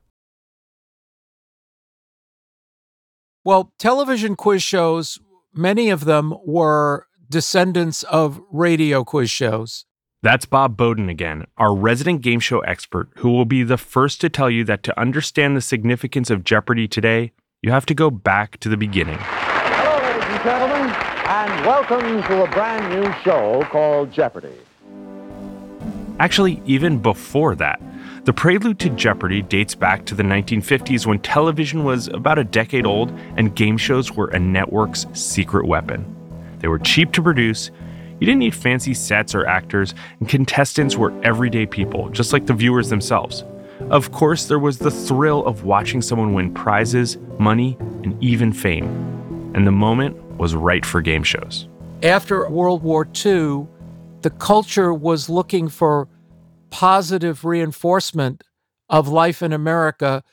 Well, 3.44 3.74
television 3.80 4.36
quiz 4.36 4.62
shows, 4.62 5.20
many 5.52 5.90
of 5.90 6.06
them 6.06 6.36
were 6.46 7.08
descendants 7.28 8.04
of 8.04 8.40
radio 8.52 9.04
quiz 9.04 9.32
shows. 9.32 9.86
That's 10.24 10.46
Bob 10.46 10.78
Bowden 10.78 11.10
again, 11.10 11.48
our 11.58 11.74
resident 11.74 12.22
game 12.22 12.40
show 12.40 12.60
expert, 12.60 13.10
who 13.16 13.32
will 13.32 13.46
be 13.46 13.64
the 13.64 13.76
first 13.76 14.22
to 14.22 14.30
tell 14.30 14.52
you 14.52 14.64
that 14.66 14.84
to 14.84 15.00
understand 15.00 15.58
the 15.58 15.62
significance 15.62 16.30
of 16.30 16.44
Jeopardy 16.44 16.88
today, 16.88 17.32
you 17.64 17.72
have 17.72 17.88
to 17.88 17.96
go 17.96 18.12
back 18.12 18.60
to 18.60 18.70
the 18.70 18.78
beginning. 18.78 19.18
Hello, 19.20 19.98
ladies 20.08 20.30
and 20.30 20.44
gentlemen, 20.44 20.96
and 21.26 21.66
welcome 21.66 22.22
to 22.22 22.44
a 22.44 22.52
brand 22.52 22.94
new 22.94 23.12
show 23.24 23.64
called 23.72 24.12
Jeopardy! 24.12 24.54
Actually, 26.20 26.62
even 26.68 27.00
before 27.00 27.56
that, 27.56 27.82
the 28.26 28.34
prelude 28.34 28.78
to 28.78 28.92
Jeopardy 28.92 29.42
dates 29.42 29.74
back 29.74 30.06
to 30.06 30.14
the 30.14 30.22
1950s 30.22 31.08
when 31.08 31.18
television 31.18 31.84
was 31.84 32.10
about 32.10 32.38
a 32.38 32.44
decade 32.44 32.86
old 32.86 33.10
and 33.38 33.56
game 33.56 33.76
shows 33.76 34.12
were 34.12 34.28
a 34.28 34.40
network's 34.40 35.08
secret 35.14 35.66
weapon. 35.66 36.06
They 36.60 36.68
were 36.68 36.78
cheap 36.78 37.12
to 37.14 37.24
produce, 37.24 37.72
you 38.22 38.28
didn't 38.28 38.40
need 38.40 38.54
fancy 38.54 38.94
sets 38.94 39.34
or 39.34 39.48
actors, 39.48 39.96
and 40.20 40.30
contestants 40.30 40.96
were 40.96 41.12
everyday 41.24 41.66
people, 41.66 42.08
just 42.10 42.34
like 42.34 42.46
the 42.46 42.54
viewers 42.54 42.88
themselves. 42.88 43.44
Of 43.90 44.12
course, 44.12 44.46
there 44.46 44.60
was 44.60 44.78
the 44.78 44.92
thrill 44.92 45.44
of 45.48 45.64
watching 45.64 46.04
someone 46.04 46.36
win 46.36 46.54
prizes, 46.54 47.18
money, 47.40 47.76
and 48.04 48.16
even 48.24 48.54
fame. 48.54 48.86
And 49.56 49.66
the 49.66 49.72
moment 49.72 50.16
was 50.38 50.54
right 50.54 50.86
for 50.86 51.02
game 51.02 51.24
shows. 51.24 51.68
After 52.04 52.48
World 52.48 52.84
War 52.84 53.06
II, 53.06 53.66
the 54.22 54.30
culture 54.38 54.94
was 54.94 55.28
looking 55.28 55.68
for 55.68 56.08
positive 56.70 57.44
reinforcement 57.44 58.44
of 58.88 59.08
life 59.08 59.42
in 59.42 59.52
America. 59.52 60.24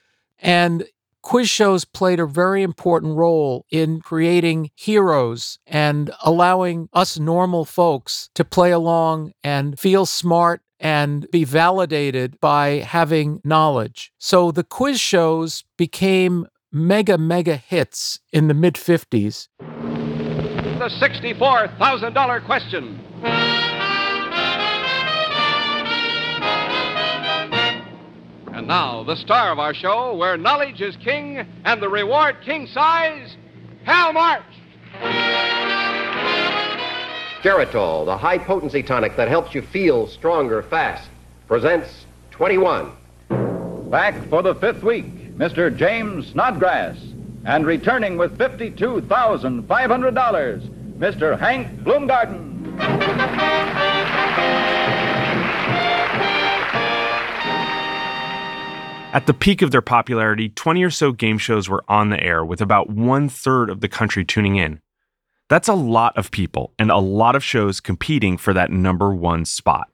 And 0.41 0.85
quiz 1.23 1.49
shows 1.49 1.85
played 1.85 2.21
a 2.21 2.27
very 2.27 2.63
important 2.63 3.17
role 3.17 3.65
in 3.71 4.01
creating 4.01 4.71
heroes 4.75 5.59
and 5.67 6.11
allowing 6.25 6.89
us 6.93 7.19
normal 7.19 7.65
folks 7.65 8.31
to 8.35 8.45
play 8.45 8.71
along 8.71 9.33
and 9.43 9.79
feel 9.79 10.07
smart 10.07 10.63
and 10.81 11.29
be 11.31 11.45
validated 11.45 12.39
by 12.41 12.85
having 12.87 13.41
knowledge. 13.45 14.13
So 14.19 14.51
the 14.51 14.65
quiz 14.65 15.01
shows 15.01 15.65
became 15.77 16.47
mega, 16.73 17.19
mega 17.19 17.57
hits 17.57 18.21
in 18.33 18.49
the 18.49 18.55
mid 18.55 18.75
50s. 18.75 19.49
The 19.59 20.89
$64,000 21.01 22.47
question. 22.47 23.78
Now, 28.69 29.03
the 29.03 29.17
star 29.17 29.51
of 29.51 29.59
our 29.59 29.73
show, 29.73 30.15
where 30.15 30.37
knowledge 30.37 30.83
is 30.83 30.95
king 30.97 31.39
and 31.65 31.81
the 31.81 31.89
reward 31.89 32.37
king 32.45 32.67
size, 32.67 33.35
Hal 33.85 34.13
March. 34.13 34.43
Geritol, 37.43 38.05
the 38.05 38.19
high 38.19 38.37
potency 38.37 38.83
tonic 38.83 39.17
that 39.17 39.29
helps 39.29 39.55
you 39.55 39.63
feel 39.63 40.07
stronger 40.07 40.63
fast, 40.63 41.09
presents 41.47 42.05
21. 42.33 42.93
Back 43.89 44.15
for 44.29 44.43
the 44.43 44.55
fifth 44.55 44.83
week, 44.83 45.35
Mr. 45.39 45.75
James 45.75 46.27
Snodgrass. 46.27 46.99
And 47.47 47.65
returning 47.65 48.19
with 48.19 48.37
$52,500, 48.37 50.99
Mr. 50.99 51.39
Hank 51.39 51.69
Bloomgarden. 51.85 52.77
At 59.15 59.27
the 59.27 59.33
peak 59.33 59.63
of 59.63 59.71
their 59.71 59.81
popularity, 59.81 60.51
20 60.51 60.85
or 60.85 60.91
so 60.91 61.13
game 61.13 61.39
shows 61.39 61.67
were 61.67 61.83
on 61.89 62.11
the 62.11 62.23
air 62.23 62.45
with 62.45 62.61
about 62.61 62.91
one 62.91 63.31
third 63.31 63.71
of 63.71 63.81
the 63.81 63.89
country 63.89 64.23
tuning 64.23 64.57
in. 64.57 64.81
That's 65.49 65.67
a 65.67 65.75
lot 65.75 66.15
of 66.19 66.31
people 66.31 66.75
and 66.79 66.91
a 66.91 66.99
lot 66.99 67.35
of 67.35 67.43
shows 67.43 67.81
competing 67.81 68.37
for 68.37 68.53
that 68.53 68.71
number 68.71 69.15
one 69.15 69.47
spot. 69.47 69.89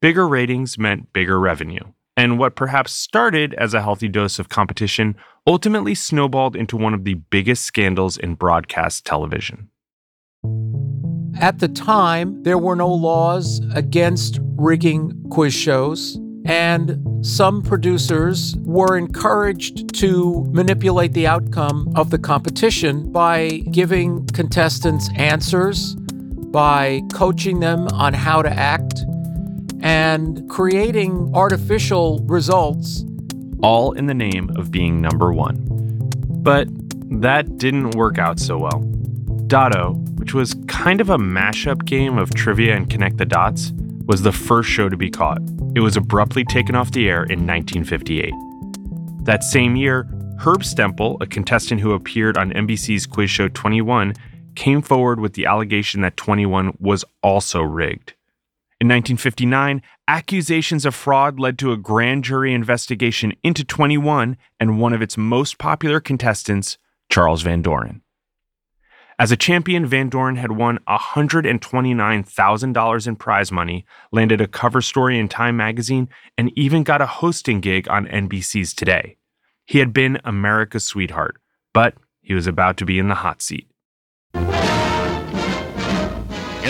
Bigger 0.00 0.28
ratings 0.28 0.78
meant 0.78 1.12
bigger 1.12 1.40
revenue, 1.40 1.82
and 2.16 2.38
what 2.38 2.54
perhaps 2.54 2.92
started 2.92 3.52
as 3.54 3.74
a 3.74 3.82
healthy 3.82 4.06
dose 4.06 4.38
of 4.38 4.48
competition 4.48 5.16
ultimately 5.44 5.96
snowballed 5.96 6.54
into 6.54 6.76
one 6.76 6.94
of 6.94 7.02
the 7.02 7.14
biggest 7.14 7.64
scandals 7.64 8.16
in 8.16 8.36
broadcast 8.36 9.04
television. 9.04 9.70
At 11.40 11.58
the 11.58 11.68
time, 11.68 12.44
there 12.44 12.58
were 12.58 12.76
no 12.76 12.92
laws 12.92 13.60
against 13.74 14.38
rigging 14.56 15.20
quiz 15.30 15.52
shows, 15.52 16.16
and 16.50 17.24
some 17.24 17.62
producers 17.62 18.56
were 18.62 18.98
encouraged 18.98 19.94
to 19.94 20.44
manipulate 20.50 21.12
the 21.12 21.24
outcome 21.24 21.92
of 21.94 22.10
the 22.10 22.18
competition 22.18 23.12
by 23.12 23.50
giving 23.70 24.26
contestants 24.26 25.08
answers, 25.14 25.94
by 25.94 27.02
coaching 27.12 27.60
them 27.60 27.86
on 27.92 28.12
how 28.12 28.42
to 28.42 28.50
act, 28.50 28.98
and 29.80 30.50
creating 30.50 31.30
artificial 31.34 32.18
results. 32.26 33.04
All 33.62 33.92
in 33.92 34.06
the 34.06 34.14
name 34.14 34.50
of 34.56 34.72
being 34.72 35.00
number 35.00 35.32
one. 35.32 35.64
But 36.42 36.66
that 37.20 37.58
didn't 37.58 37.92
work 37.92 38.18
out 38.18 38.40
so 38.40 38.58
well. 38.58 38.82
Dotto, 39.46 39.94
which 40.18 40.34
was 40.34 40.56
kind 40.66 41.00
of 41.00 41.10
a 41.10 41.16
mashup 41.16 41.84
game 41.84 42.18
of 42.18 42.34
trivia 42.34 42.74
and 42.74 42.90
connect 42.90 43.18
the 43.18 43.24
dots, 43.24 43.70
was 44.06 44.22
the 44.22 44.32
first 44.32 44.68
show 44.68 44.88
to 44.88 44.96
be 44.96 45.10
caught. 45.10 45.40
It 45.72 45.80
was 45.80 45.96
abruptly 45.96 46.44
taken 46.44 46.74
off 46.74 46.90
the 46.90 47.08
air 47.08 47.22
in 47.22 47.46
1958. 47.46 48.32
That 49.24 49.44
same 49.44 49.76
year, 49.76 50.08
Herb 50.38 50.62
Stempel, 50.62 51.16
a 51.20 51.26
contestant 51.26 51.80
who 51.80 51.92
appeared 51.92 52.36
on 52.36 52.52
NBC's 52.52 53.06
quiz 53.06 53.30
show 53.30 53.48
21, 53.48 54.14
came 54.56 54.82
forward 54.82 55.20
with 55.20 55.34
the 55.34 55.46
allegation 55.46 56.00
that 56.00 56.16
21 56.16 56.76
was 56.80 57.04
also 57.22 57.62
rigged. 57.62 58.14
In 58.80 58.88
1959, 58.88 59.82
accusations 60.08 60.84
of 60.84 60.94
fraud 60.94 61.38
led 61.38 61.58
to 61.58 61.70
a 61.70 61.76
grand 61.76 62.24
jury 62.24 62.52
investigation 62.52 63.32
into 63.44 63.62
21 63.62 64.36
and 64.58 64.80
one 64.80 64.92
of 64.92 65.02
its 65.02 65.16
most 65.16 65.58
popular 65.58 66.00
contestants, 66.00 66.78
Charles 67.10 67.42
Van 67.42 67.62
Doren. 67.62 68.02
As 69.20 69.30
a 69.30 69.36
champion, 69.36 69.84
Van 69.84 70.08
Doren 70.08 70.36
had 70.36 70.52
won 70.52 70.78
$129,000 70.88 73.06
in 73.06 73.16
prize 73.16 73.52
money, 73.52 73.84
landed 74.10 74.40
a 74.40 74.48
cover 74.48 74.80
story 74.80 75.18
in 75.18 75.28
Time 75.28 75.58
magazine, 75.58 76.08
and 76.38 76.50
even 76.56 76.84
got 76.84 77.02
a 77.02 77.06
hosting 77.06 77.60
gig 77.60 77.86
on 77.90 78.06
NBC's 78.06 78.72
Today. 78.72 79.18
He 79.66 79.80
had 79.80 79.92
been 79.92 80.18
America's 80.24 80.86
sweetheart, 80.86 81.36
but 81.74 81.96
he 82.22 82.32
was 82.32 82.46
about 82.46 82.78
to 82.78 82.86
be 82.86 82.98
in 82.98 83.08
the 83.08 83.16
hot 83.16 83.42
seat. 83.42 83.68
In 84.32 84.46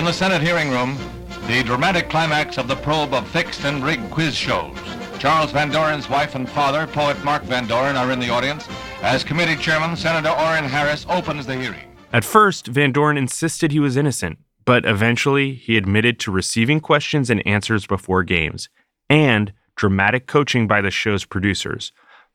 the 0.04 0.12
Senate 0.12 0.42
hearing 0.42 0.72
room, 0.72 0.98
the 1.46 1.62
dramatic 1.62 2.10
climax 2.10 2.58
of 2.58 2.66
the 2.66 2.74
probe 2.74 3.14
of 3.14 3.28
fixed 3.28 3.64
and 3.64 3.84
rigged 3.84 4.10
quiz 4.10 4.34
shows. 4.34 4.76
Charles 5.20 5.52
Van 5.52 5.70
Doren's 5.70 6.10
wife 6.10 6.34
and 6.34 6.48
father, 6.48 6.88
poet 6.88 7.22
Mark 7.22 7.44
Van 7.44 7.68
Doren, 7.68 7.94
are 7.94 8.10
in 8.10 8.18
the 8.18 8.30
audience 8.30 8.66
as 9.02 9.22
committee 9.22 9.54
chairman 9.54 9.94
Senator 9.94 10.30
Oren 10.30 10.64
Harris 10.64 11.06
opens 11.08 11.46
the 11.46 11.54
hearing. 11.54 11.89
At 12.12 12.24
first, 12.24 12.66
Van 12.66 12.90
Doren 12.90 13.16
insisted 13.16 13.70
he 13.70 13.78
was 13.78 13.96
innocent, 13.96 14.38
but 14.64 14.84
eventually 14.84 15.54
he 15.54 15.76
admitted 15.76 16.18
to 16.20 16.32
receiving 16.32 16.80
questions 16.80 17.30
and 17.30 17.46
answers 17.46 17.86
before 17.86 18.24
games, 18.24 18.68
and 19.08 19.52
dramatic 19.76 20.26
coaching 20.26 20.66
by 20.66 20.80
the 20.80 20.90
show's 20.90 21.24
producers. 21.24 21.92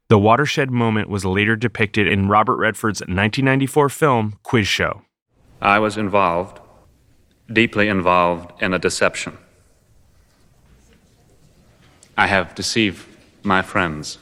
The 0.08 0.18
watershed 0.18 0.72
moment 0.72 1.10
was 1.10 1.26
later 1.26 1.56
depicted 1.56 2.08
in 2.08 2.30
Robert 2.30 2.56
Redford's 2.56 3.02
1994 3.02 3.90
film 3.90 4.40
Quiz 4.44 4.68
Show. 4.68 5.02
I 5.62 5.80
was 5.80 5.98
involved, 5.98 6.60
deeply 7.52 7.90
involved, 7.90 8.52
in 8.62 8.74
a 8.74 8.80
deception. 8.80 9.38
I 12.18 12.28
have 12.28 12.56
deceived 12.56 13.06
my 13.44 13.62
friends, 13.62 14.20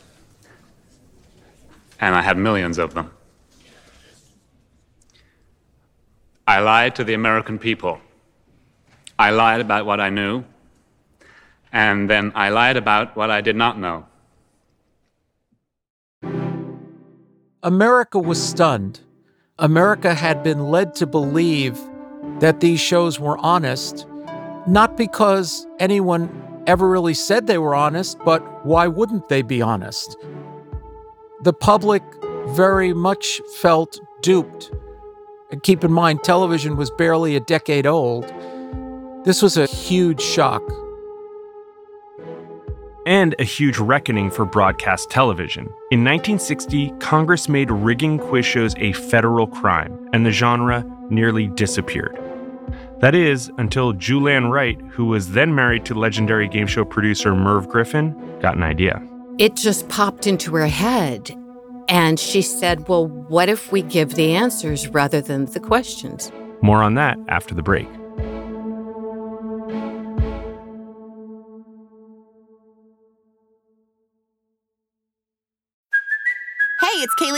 and 1.99 2.15
I 2.15 2.23
have 2.23 2.37
millions 2.37 2.79
of 2.79 2.95
them. 2.95 3.11
I 6.45 6.59
lied 6.59 6.95
to 6.95 7.05
the 7.05 7.13
American 7.13 7.57
people. 7.57 8.01
I 9.17 9.29
lied 9.29 9.61
about 9.61 9.85
what 9.85 10.01
I 10.01 10.09
knew, 10.09 10.43
and 11.71 12.09
then 12.09 12.33
I 12.35 12.49
lied 12.49 12.75
about 12.75 13.15
what 13.15 13.31
I 13.31 13.39
did 13.39 13.55
not 13.55 13.79
know. 13.79 14.05
America 17.63 18.19
was 18.19 18.43
stunned. 18.43 18.99
America 19.57 20.13
had 20.13 20.43
been 20.43 20.69
led 20.69 20.95
to 20.95 21.07
believe 21.07 21.79
that 22.39 22.59
these 22.59 22.81
shows 22.81 23.21
were 23.21 23.37
honest, 23.37 24.05
not 24.67 24.97
because 24.97 25.65
anyone 25.79 26.29
ever 26.67 26.89
really 26.89 27.13
said 27.13 27.47
they 27.47 27.57
were 27.57 27.75
honest, 27.75 28.17
but 28.25 28.65
why 28.65 28.87
wouldn't 28.87 29.29
they 29.29 29.43
be 29.43 29.61
honest? 29.61 30.17
The 31.43 31.53
public 31.53 32.03
very 32.47 32.93
much 32.93 33.39
felt 33.61 33.97
duped 34.21 34.71
and 35.53 35.61
keep 35.61 35.83
in 35.83 35.93
mind, 35.93 36.23
television 36.23 36.75
was 36.75 36.89
barely 36.89 37.35
a 37.35 37.39
decade 37.39 37.85
old. 37.85 38.25
This 39.23 39.43
was 39.43 39.55
a 39.55 39.67
huge 39.67 40.19
shock. 40.19 40.63
And 43.05 43.35
a 43.37 43.43
huge 43.43 43.77
reckoning 43.77 44.31
for 44.31 44.45
broadcast 44.45 45.11
television. 45.11 45.65
In 45.91 46.03
1960, 46.03 46.93
Congress 46.99 47.47
made 47.47 47.69
rigging 47.69 48.17
quiz 48.17 48.47
shows 48.47 48.73
a 48.77 48.93
federal 48.93 49.45
crime, 49.45 50.09
and 50.11 50.25
the 50.25 50.31
genre 50.31 50.83
nearly 51.11 51.47
disappeared. 51.47 52.17
That 52.99 53.13
is, 53.13 53.51
until 53.59 53.93
Julann 53.93 54.49
Wright, 54.49 54.81
who 54.89 55.05
was 55.05 55.33
then 55.33 55.53
married 55.53 55.85
to 55.85 55.93
legendary 55.93 56.47
game 56.47 56.65
show 56.65 56.83
producer 56.83 57.35
Merv 57.35 57.69
Griffin, 57.69 58.39
got 58.41 58.55
an 58.57 58.63
idea. 58.63 59.07
It 59.37 59.55
just 59.55 59.87
popped 59.87 60.25
into 60.25 60.55
her 60.55 60.67
head 60.67 61.37
and 61.93 62.19
she 62.19 62.41
said, 62.41 62.87
Well, 62.89 63.07
what 63.07 63.49
if 63.49 63.71
we 63.71 63.83
give 63.83 64.15
the 64.15 64.33
answers 64.33 64.87
rather 64.87 65.21
than 65.21 65.45
the 65.45 65.59
questions? 65.59 66.31
More 66.61 66.81
on 66.81 66.95
that 66.95 67.17
after 67.29 67.53
the 67.53 67.61
break. 67.61 67.87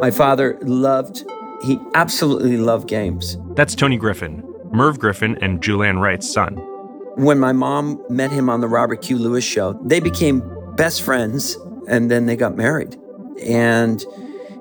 My 0.00 0.10
father 0.10 0.58
loved, 0.62 1.24
he 1.62 1.78
absolutely 1.94 2.56
loved 2.56 2.88
games. 2.88 3.36
That's 3.54 3.74
Tony 3.74 3.98
Griffin, 3.98 4.42
Merv 4.72 4.98
Griffin 4.98 5.36
and 5.42 5.60
Julann 5.60 6.00
Wright's 6.00 6.32
son. 6.32 6.56
When 7.16 7.38
my 7.38 7.52
mom 7.52 8.02
met 8.08 8.30
him 8.30 8.48
on 8.48 8.62
the 8.62 8.68
Robert 8.68 9.02
Q. 9.02 9.18
Lewis 9.18 9.44
show, 9.44 9.78
they 9.84 10.00
became 10.00 10.42
best 10.74 11.02
friends 11.02 11.58
and 11.86 12.10
then 12.10 12.24
they 12.24 12.34
got 12.34 12.56
married. 12.56 12.96
And 13.42 14.02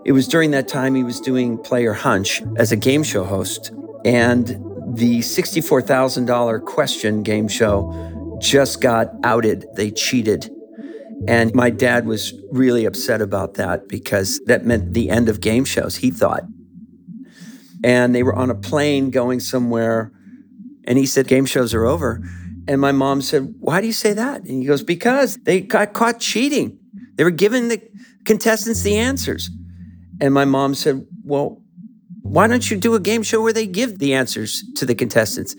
it 0.04 0.12
was 0.12 0.28
during 0.28 0.52
that 0.52 0.68
time 0.68 0.94
he 0.94 1.06
was 1.06 1.22
doing 1.22 1.58
Play 1.58 1.84
Your 1.84 1.94
Hunch 1.94 2.42
as 2.58 2.74
a 2.74 2.76
game 2.76 3.04
show 3.04 3.24
host. 3.24 3.72
And 4.04 4.48
the 4.94 5.20
$64,000 5.20 6.66
question 6.66 7.24
game 7.24 7.48
show 7.48 8.38
just 8.42 8.82
got 8.82 9.14
outed. 9.24 9.68
They 9.76 9.92
cheated. 9.92 10.54
And 11.28 11.54
my 11.54 11.70
dad 11.70 12.06
was 12.06 12.34
really 12.52 12.86
upset 12.86 13.22
about 13.22 13.56
that 13.56 13.88
because 13.88 14.40
that 14.46 14.66
meant 14.66 14.94
the 14.94 15.10
end 15.10 15.30
of 15.30 15.42
game 15.42 15.66
shows, 15.66 15.98
he 15.98 16.12
thought. 16.12 16.44
And 17.84 18.16
they 18.16 18.24
were 18.24 18.36
on 18.36 18.50
a 18.50 18.56
plane 18.56 19.10
going 19.10 19.40
somewhere. 19.40 20.12
And 20.86 20.98
he 20.98 21.06
said, 21.06 21.28
Game 21.28 21.46
shows 21.46 21.74
are 21.74 21.86
over. 21.86 22.22
And 22.68 22.80
my 22.82 22.92
mom 22.92 23.22
said, 23.22 23.56
Why 23.60 23.82
do 23.82 23.88
you 23.88 23.94
say 23.94 24.14
that? 24.14 24.42
And 24.42 24.62
he 24.62 24.66
goes, 24.66 24.84
Because 24.84 25.38
they 25.38 25.62
got 25.62 25.94
caught 25.94 26.20
cheating. 26.20 26.80
They 27.16 27.24
were 27.24 27.32
giving 27.32 27.68
the 27.68 27.82
contestants 28.26 28.82
the 28.82 28.98
answers. 28.98 29.50
And 30.22 30.34
my 30.34 30.46
mom 30.46 30.76
said, 30.76 31.06
Well, 31.24 31.62
why 32.22 32.48
don't 32.48 32.70
you 32.70 32.78
do 32.78 32.96
a 32.96 33.00
game 33.00 33.24
show 33.24 33.42
where 33.42 33.54
they 33.54 33.66
give 33.66 34.00
the 34.00 34.14
answers 34.14 34.64
to 34.76 34.86
the 34.86 34.96
contestants? 34.96 35.56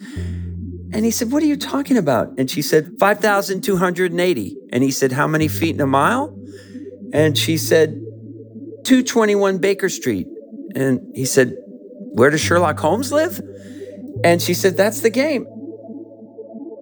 And 0.93 1.05
he 1.05 1.11
said, 1.11 1.31
What 1.31 1.43
are 1.43 1.47
you 1.47 1.57
talking 1.57 1.97
about? 1.97 2.29
And 2.39 2.51
she 2.51 2.63
said, 2.63 2.93
5,280. 2.99 4.57
And 4.73 4.83
he 4.83 4.91
said, 4.91 5.13
How 5.13 5.27
many 5.27 5.49
feet 5.49 5.75
in 5.75 5.81
a 5.81 5.87
mile? 5.87 6.37
And 7.13 7.37
she 7.37 7.57
said, 7.57 8.01
221 8.85 9.59
Baker 9.59 9.89
Street. 9.89 10.27
And 10.75 11.01
he 11.15 11.25
said, 11.25 11.57
Where 12.13 12.31
does 12.31 12.41
Sherlock 12.41 12.79
Holmes 12.79 13.13
live? 13.13 13.41
And 14.25 14.43
she 14.43 14.55
said, 14.55 14.77
That's 14.77 15.01
the 15.01 15.11
game. 15.11 15.47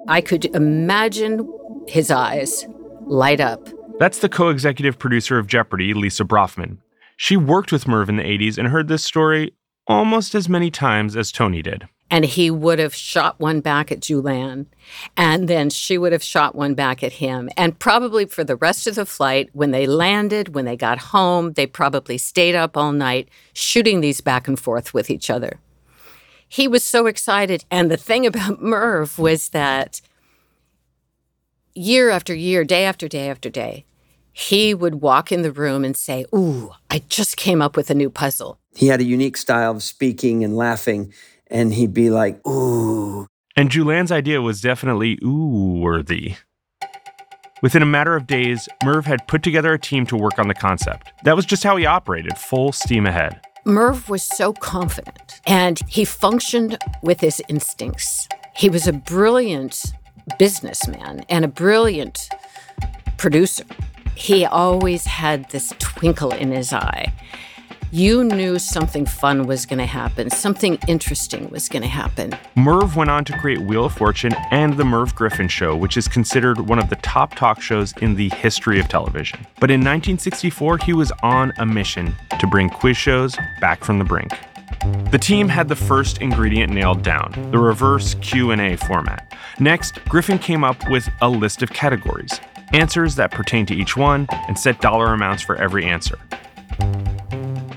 I 0.09 0.21
could 0.21 0.47
imagine 0.47 1.47
his 1.87 2.11
eyes 2.11 2.65
light 3.07 3.41
up. 3.41 3.69
That's 3.99 4.21
the 4.21 4.29
co 4.29 4.49
executive 4.49 4.99
producer 4.99 5.39
of 5.39 5.47
Jeopardy, 5.47 5.93
Lisa 5.93 6.25
Brafman. 6.25 6.79
She 7.17 7.37
worked 7.37 7.73
with 7.73 7.89
Merv 7.89 8.09
in 8.09 8.17
the 8.17 8.23
80s 8.23 8.59
and 8.59 8.69
heard 8.69 8.89
this 8.89 9.05
story 9.05 9.53
almost 9.87 10.35
as 10.35 10.49
many 10.49 10.71
times 10.71 11.17
as 11.17 11.33
Tony 11.33 11.63
did. 11.63 11.89
And 12.11 12.25
he 12.25 12.51
would 12.51 12.79
have 12.79 12.95
shot 12.95 13.39
one 13.39 13.61
back 13.61 13.93
at 13.93 14.01
Julann, 14.01 14.67
and 15.17 15.47
then 15.47 15.69
she 15.69 15.99
would 15.99 16.13
have 16.13 16.23
shot 16.23 16.55
one 16.55 16.73
back 16.73 17.03
at 17.03 17.13
him. 17.15 17.51
And 17.55 17.79
probably 17.79 18.25
for 18.25 18.45
the 18.45 18.57
rest 18.57 18.87
of 18.87 18.95
the 18.95 19.05
flight, 19.05 19.51
when 19.53 19.73
they 19.73 19.87
landed, 19.87 20.55
when 20.55 20.65
they 20.65 20.77
got 20.77 20.99
home, 20.99 21.53
they 21.53 21.67
probably 21.67 22.17
stayed 22.17 22.55
up 22.55 22.79
all 22.79 22.93
night 22.93 23.29
shooting 23.53 24.01
these 24.01 24.23
back 24.23 24.49
and 24.49 24.59
forth 24.59 24.95
with 24.95 25.11
each 25.11 25.29
other. 25.29 25.61
He 26.49 26.67
was 26.67 26.83
so 26.83 27.07
excited. 27.07 27.65
And 27.71 27.91
the 27.91 27.99
thing 27.99 28.27
about 28.27 28.63
Merv 28.63 29.19
was 29.19 29.51
that 29.51 30.01
year 31.75 32.11
after 32.11 32.35
year, 32.35 32.65
day 32.65 32.85
after 32.85 33.07
day 33.07 33.29
after 33.29 33.51
day, 33.51 33.85
he 34.33 34.73
would 34.73 34.97
walk 35.03 35.33
in 35.33 35.43
the 35.43 35.53
room 35.53 35.85
and 35.85 35.97
say, 35.97 36.25
Ooh, 36.35 36.71
I 36.91 37.01
just 37.09 37.37
came 37.37 37.61
up 37.61 37.77
with 37.77 37.91
a 37.91 37.95
new 37.95 38.09
puzzle. 38.09 38.59
He 38.75 38.87
had 38.87 39.01
a 39.01 39.05
unique 39.05 39.37
style 39.37 39.73
of 39.73 39.83
speaking 39.83 40.45
and 40.45 40.57
laughing, 40.57 41.13
and 41.51 41.75
he'd 41.75 41.95
be 41.95 42.11
like, 42.11 42.47
Ooh. 42.47 43.27
And 43.57 43.71
Julann's 43.71 44.13
idea 44.13 44.41
was 44.41 44.61
definitely 44.61 45.19
ooh 45.25 45.81
worthy. 45.81 46.37
Within 47.61 47.83
a 47.83 47.87
matter 47.87 48.15
of 48.15 48.27
days, 48.27 48.69
Merv 48.85 49.05
had 49.07 49.27
put 49.27 49.43
together 49.43 49.73
a 49.73 49.79
team 49.79 50.07
to 50.07 50.17
work 50.17 50.39
on 50.39 50.47
the 50.47 50.55
concept. 50.55 51.13
That 51.25 51.35
was 51.35 51.45
just 51.45 51.65
how 51.65 51.77
he 51.77 51.85
operated, 51.85 52.39
full 52.39 52.71
steam 52.71 53.05
ahead. 53.05 53.41
Merv 53.65 54.09
was 54.09 54.23
so 54.23 54.53
confident 54.53 55.41
and 55.47 55.81
he 55.89 56.05
functioned 56.05 56.79
with 57.03 57.21
his 57.21 57.43
instincts. 57.49 58.29
He 58.55 58.71
was 58.71 58.87
a 58.87 58.93
brilliant 58.93 59.93
businessman 60.39 61.25
and 61.29 61.45
a 61.45 61.49
brilliant 61.49 62.29
producer. 63.17 63.65
He 64.15 64.45
always 64.45 65.05
had 65.05 65.51
this 65.51 65.73
twinkle 65.79 66.33
in 66.33 66.53
his 66.53 66.73
eye. 66.73 67.13
You 67.91 68.23
knew 68.23 68.59
something 68.59 69.07
fun 69.07 69.47
was 69.47 69.65
going 69.65 69.79
to 69.79 69.87
happen, 69.87 70.29
something 70.29 70.79
interesting 70.87 71.49
was 71.49 71.71
going 71.71 71.81
to 71.81 71.89
happen. 71.89 72.37
Merv 72.55 72.97
went 72.97 73.09
on 73.09 73.25
to 73.25 73.39
create 73.39 73.61
Wheel 73.63 73.87
of 73.87 73.95
Fortune 73.95 74.35
and 74.51 74.77
The 74.77 74.85
Merv 74.85 75.15
Griffin 75.15 75.49
Show, 75.49 75.75
which 75.75 75.97
is 75.97 76.07
considered 76.07 76.61
one 76.61 76.79
of 76.79 76.91
the 76.91 76.97
top 76.97 77.35
talk 77.35 77.63
shows 77.63 77.95
in 78.03 78.15
the 78.15 78.29
history 78.29 78.79
of 78.79 78.89
television. 78.89 79.41
But 79.59 79.71
in 79.71 79.81
1964, 79.81 80.79
he 80.79 80.93
was 80.93 81.11
on 81.23 81.51
a 81.57 81.65
mission 81.65 82.15
to 82.39 82.47
bring 82.47 82.69
quiz 82.69 82.99
shows 82.99 83.35
back 83.59 83.83
from 83.83 83.99
the 83.99 84.05
brink. 84.05 84.33
The 85.11 85.19
team 85.19 85.49
had 85.49 85.69
the 85.69 85.77
first 85.77 86.19
ingredient 86.19 86.71
nailed 86.71 87.03
down, 87.03 87.33
the 87.53 87.59
reverse 87.59 88.17
Q&A 88.17 88.77
format. 88.77 89.33
Next, 89.59 90.05
Griffin 90.05 90.39
came 90.39 90.63
up 90.63 90.77
with 90.91 91.09
a 91.23 91.29
list 91.31 91.63
of 91.63 91.71
categories, 91.71 92.39
answers 92.75 93.15
that 93.15 93.31
pertain 93.31 93.65
to 93.65 93.75
each 93.75 93.97
one, 93.97 94.27
and 94.47 94.59
set 94.59 94.83
dollar 94.83 95.15
amounts 95.15 95.43
for 95.43 95.57
every 95.57 95.87
answer. 95.87 96.19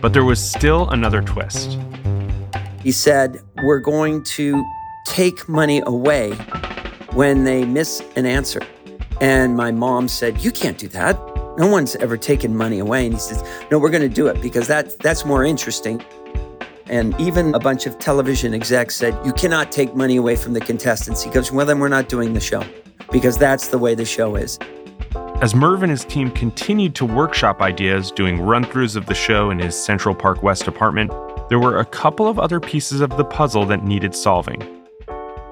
But 0.02 0.14
there 0.14 0.26
was 0.26 0.42
still 0.42 0.90
another 0.90 1.22
twist. 1.22 1.78
He 2.82 2.92
said, 2.92 3.40
We're 3.64 3.80
going 3.80 4.24
to 4.24 4.66
take 5.06 5.48
money 5.48 5.82
away 5.86 6.32
when 7.14 7.44
they 7.44 7.66
miss 7.66 8.02
an 8.16 8.26
answer. 8.26 8.62
And 9.20 9.56
my 9.56 9.72
mom 9.72 10.08
said, 10.08 10.44
You 10.44 10.52
can't 10.52 10.78
do 10.78 10.88
that. 10.90 11.16
No 11.58 11.68
one's 11.68 11.96
ever 11.98 12.18
taken 12.18 12.56
money 12.58 12.80
away. 12.80 13.06
And 13.06 13.14
he 13.14 13.20
says, 13.20 13.44
No, 13.70 13.78
we're 13.78 13.92
going 13.92 14.02
to 14.02 14.10
do 14.10 14.28
it 14.28 14.42
because 14.42 14.68
that, 14.68 14.98
that's 15.00 15.24
more 15.26 15.46
interesting. 15.46 16.04
And 16.88 17.18
even 17.22 17.54
a 17.54 17.60
bunch 17.60 17.86
of 17.86 18.00
television 18.00 18.54
execs 18.56 18.96
said, 18.96 19.18
You 19.24 19.34
cannot 19.34 19.72
take 19.72 19.96
money 19.96 20.18
away 20.18 20.36
from 20.36 20.54
the 20.54 20.62
contestants. 20.62 21.22
He 21.22 21.30
goes, 21.30 21.52
Well, 21.52 21.66
then 21.66 21.80
we're 21.80 21.90
not 21.90 22.10
doing 22.10 22.34
the 22.34 22.40
show 22.40 22.64
because 23.12 23.38
that's 23.38 23.68
the 23.68 23.78
way 23.78 23.94
the 23.94 24.06
show 24.06 24.36
is. 24.36 24.58
As 25.42 25.56
Merv 25.56 25.82
and 25.82 25.90
his 25.90 26.06
team 26.06 26.30
continued 26.30 26.94
to 26.94 27.04
workshop 27.04 27.64
ideas, 27.64 28.12
doing 28.12 28.40
run 28.40 28.64
throughs 28.64 28.96
of 28.96 29.08
the 29.08 29.16
show 29.16 29.50
in 29.50 29.58
his 29.58 29.76
Central 29.76 30.14
Park 30.14 30.44
West 30.44 30.68
apartment, 30.68 31.12
there 31.50 31.58
were 31.58 31.80
a 31.80 31.86
couple 31.86 32.28
of 32.28 32.38
other 32.38 32.60
pieces 32.60 33.02
of 33.02 33.10
the 33.18 33.26
puzzle 33.26 33.66
that 33.66 33.84
needed 33.84 34.14
solving. 34.14 34.62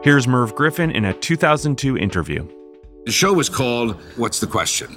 Here's 0.04 0.28
Merv 0.28 0.54
Griffin 0.54 0.92
in 0.92 1.06
a 1.06 1.14
2002 1.16 1.98
interview. 1.98 2.48
The 3.06 3.12
show 3.12 3.34
was 3.34 3.50
called 3.50 4.00
What's 4.16 4.40
the 4.40 4.46
Question, 4.46 4.96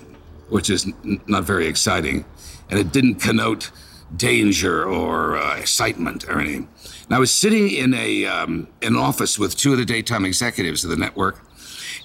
which 0.50 0.68
is 0.68 0.86
n- 0.86 1.22
not 1.26 1.44
very 1.44 1.68
exciting, 1.68 2.26
and 2.68 2.78
it 2.78 2.92
didn't 2.92 3.14
connote 3.14 3.70
danger 4.14 4.84
or 4.84 5.38
uh, 5.38 5.56
excitement 5.56 6.28
or 6.28 6.38
anything. 6.38 6.68
And 7.06 7.16
I 7.16 7.18
was 7.18 7.32
sitting 7.32 7.70
in 7.70 7.94
a 7.94 8.26
um, 8.26 8.68
an 8.82 8.96
office 8.96 9.38
with 9.38 9.56
two 9.56 9.72
of 9.72 9.78
the 9.78 9.86
daytime 9.86 10.26
executives 10.26 10.84
of 10.84 10.90
the 10.90 10.98
network, 10.98 11.42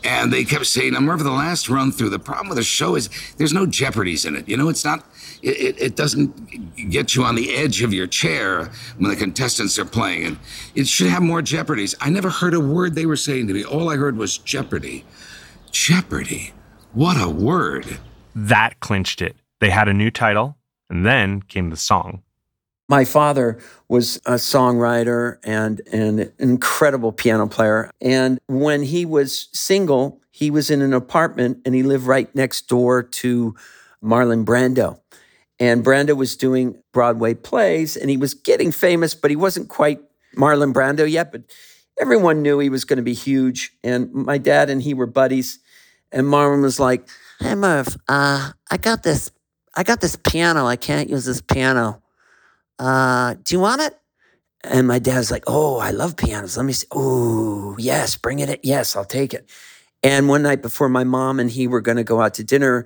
and 0.04 0.32
they 0.32 0.44
kept 0.44 0.66
saying, 0.66 0.96
"I'm 0.96 1.10
over 1.10 1.24
the 1.24 1.32
last 1.32 1.70
run 1.70 1.92
through. 1.92 2.10
The 2.10 2.20
problem 2.20 2.50
with 2.50 2.58
the 2.58 2.64
show 2.64 2.96
is 2.96 3.10
there's 3.38 3.54
no 3.54 3.66
jeopardies 3.66 4.26
in 4.26 4.36
it. 4.36 4.48
You 4.48 4.58
know, 4.58 4.70
it's 4.70 4.86
not. 4.86 5.06
It, 5.42 5.58
it, 5.58 5.82
it 5.82 5.96
doesn't 5.96 6.90
get 6.90 7.16
you 7.16 7.24
on 7.24 7.36
the 7.36 7.56
edge 7.56 7.84
of 7.84 7.94
your 7.94 8.08
chair 8.08 8.72
when 8.98 9.12
the 9.12 9.16
contestants 9.16 9.78
are 9.78 9.86
playing, 9.86 10.26
and 10.26 10.40
it 10.76 10.88
should 10.88 11.08
have 11.08 11.22
more 11.22 11.42
jeopardies. 11.42 11.96
I 12.02 12.10
never 12.10 12.30
heard 12.30 12.54
a 12.54 12.60
word 12.60 12.96
they 12.96 13.06
were 13.06 13.16
saying 13.16 13.48
to 13.48 13.54
me. 13.54 13.64
All 13.64 13.90
I 13.90 13.98
heard 13.98 14.18
was 14.18 14.38
jeopardy, 14.38 15.06
jeopardy. 15.72 16.54
What 16.94 17.22
a 17.22 17.30
word! 17.30 18.00
That 18.36 18.80
clinched 18.80 19.22
it. 19.22 19.36
They 19.60 19.70
had 19.70 19.88
a 19.88 19.94
new 19.94 20.10
title, 20.12 20.58
and 20.90 21.06
then 21.06 21.42
came 21.42 21.70
the 21.70 21.78
song. 21.78 22.24
My 22.90 23.04
father 23.04 23.60
was 23.90 24.18
a 24.26 24.36
songwriter 24.36 25.40
and 25.44 25.82
an 25.92 26.32
incredible 26.40 27.12
piano 27.12 27.48
player. 27.48 27.92
And 28.00 28.40
when 28.48 28.82
he 28.84 29.06
was 29.06 29.50
single, 29.52 30.22
he 30.32 30.50
was 30.50 30.70
in 30.70 30.82
an 30.82 30.94
apartment 30.94 31.60
and 31.66 31.76
he 31.76 31.84
lived 31.84 32.06
right 32.06 32.34
next 32.34 32.68
door 32.68 33.04
to 33.04 33.56
Marlon 34.02 34.46
Brando. 34.46 35.02
And 35.60 35.84
Brando 35.84 36.16
was 36.16 36.38
doing 36.38 36.82
Broadway 36.94 37.34
plays 37.34 37.98
and 37.98 38.10
he 38.10 38.16
was 38.16 38.34
getting 38.34 38.72
famous, 38.72 39.14
but 39.14 39.32
he 39.32 39.36
wasn't 39.36 39.68
quite 39.68 40.00
Marlon 40.38 40.72
Brando 40.72 41.10
yet. 41.10 41.32
But 41.34 41.42
everyone 42.00 42.42
knew 42.42 42.60
he 42.60 42.70
was 42.70 42.86
going 42.86 42.98
to 42.98 43.04
be 43.04 43.14
huge. 43.16 43.74
And 43.84 44.14
my 44.14 44.38
dad 44.38 44.70
and 44.70 44.82
he 44.82 44.94
were 44.94 45.08
buddies. 45.08 45.60
And 46.12 46.28
Marlon 46.28 46.62
was 46.62 46.80
like, 46.80 47.10
Hey 47.40 47.56
Merv, 47.56 47.98
uh, 48.08 48.52
I 48.72 48.78
got 48.78 49.04
this 49.04 49.30
I 49.76 49.84
got 49.84 50.00
this 50.00 50.16
piano. 50.16 50.66
I 50.66 50.76
can't 50.76 51.10
use 51.10 51.26
this 51.26 51.42
piano 51.42 52.02
uh, 52.80 53.36
do 53.44 53.56
you 53.56 53.60
want 53.60 53.82
it? 53.82 53.98
And 54.64 54.88
my 54.88 55.00
dad's 55.00 55.32
like, 55.32 55.44
oh, 55.48 55.78
I 55.78 55.92
love 55.92 56.18
pianos. 56.18 56.58
Let 56.58 56.66
me 56.66 56.74
see. 56.74 56.88
Oh, 56.92 57.76
yes, 57.80 58.16
bring 58.18 58.40
it. 58.40 58.50
In. 58.50 58.58
Yes, 58.64 58.96
I'll 58.96 59.06
take 59.06 59.34
it. 59.34 59.50
And 60.04 60.28
one 60.28 60.44
night 60.44 60.62
before 60.62 60.90
my 60.90 61.04
mom 61.04 61.40
and 61.40 61.50
he 61.50 61.68
were 61.68 61.82
going 61.82 61.98
to 61.98 62.04
go 62.04 62.22
out 62.22 62.34
to 62.36 62.44
dinner, 62.44 62.86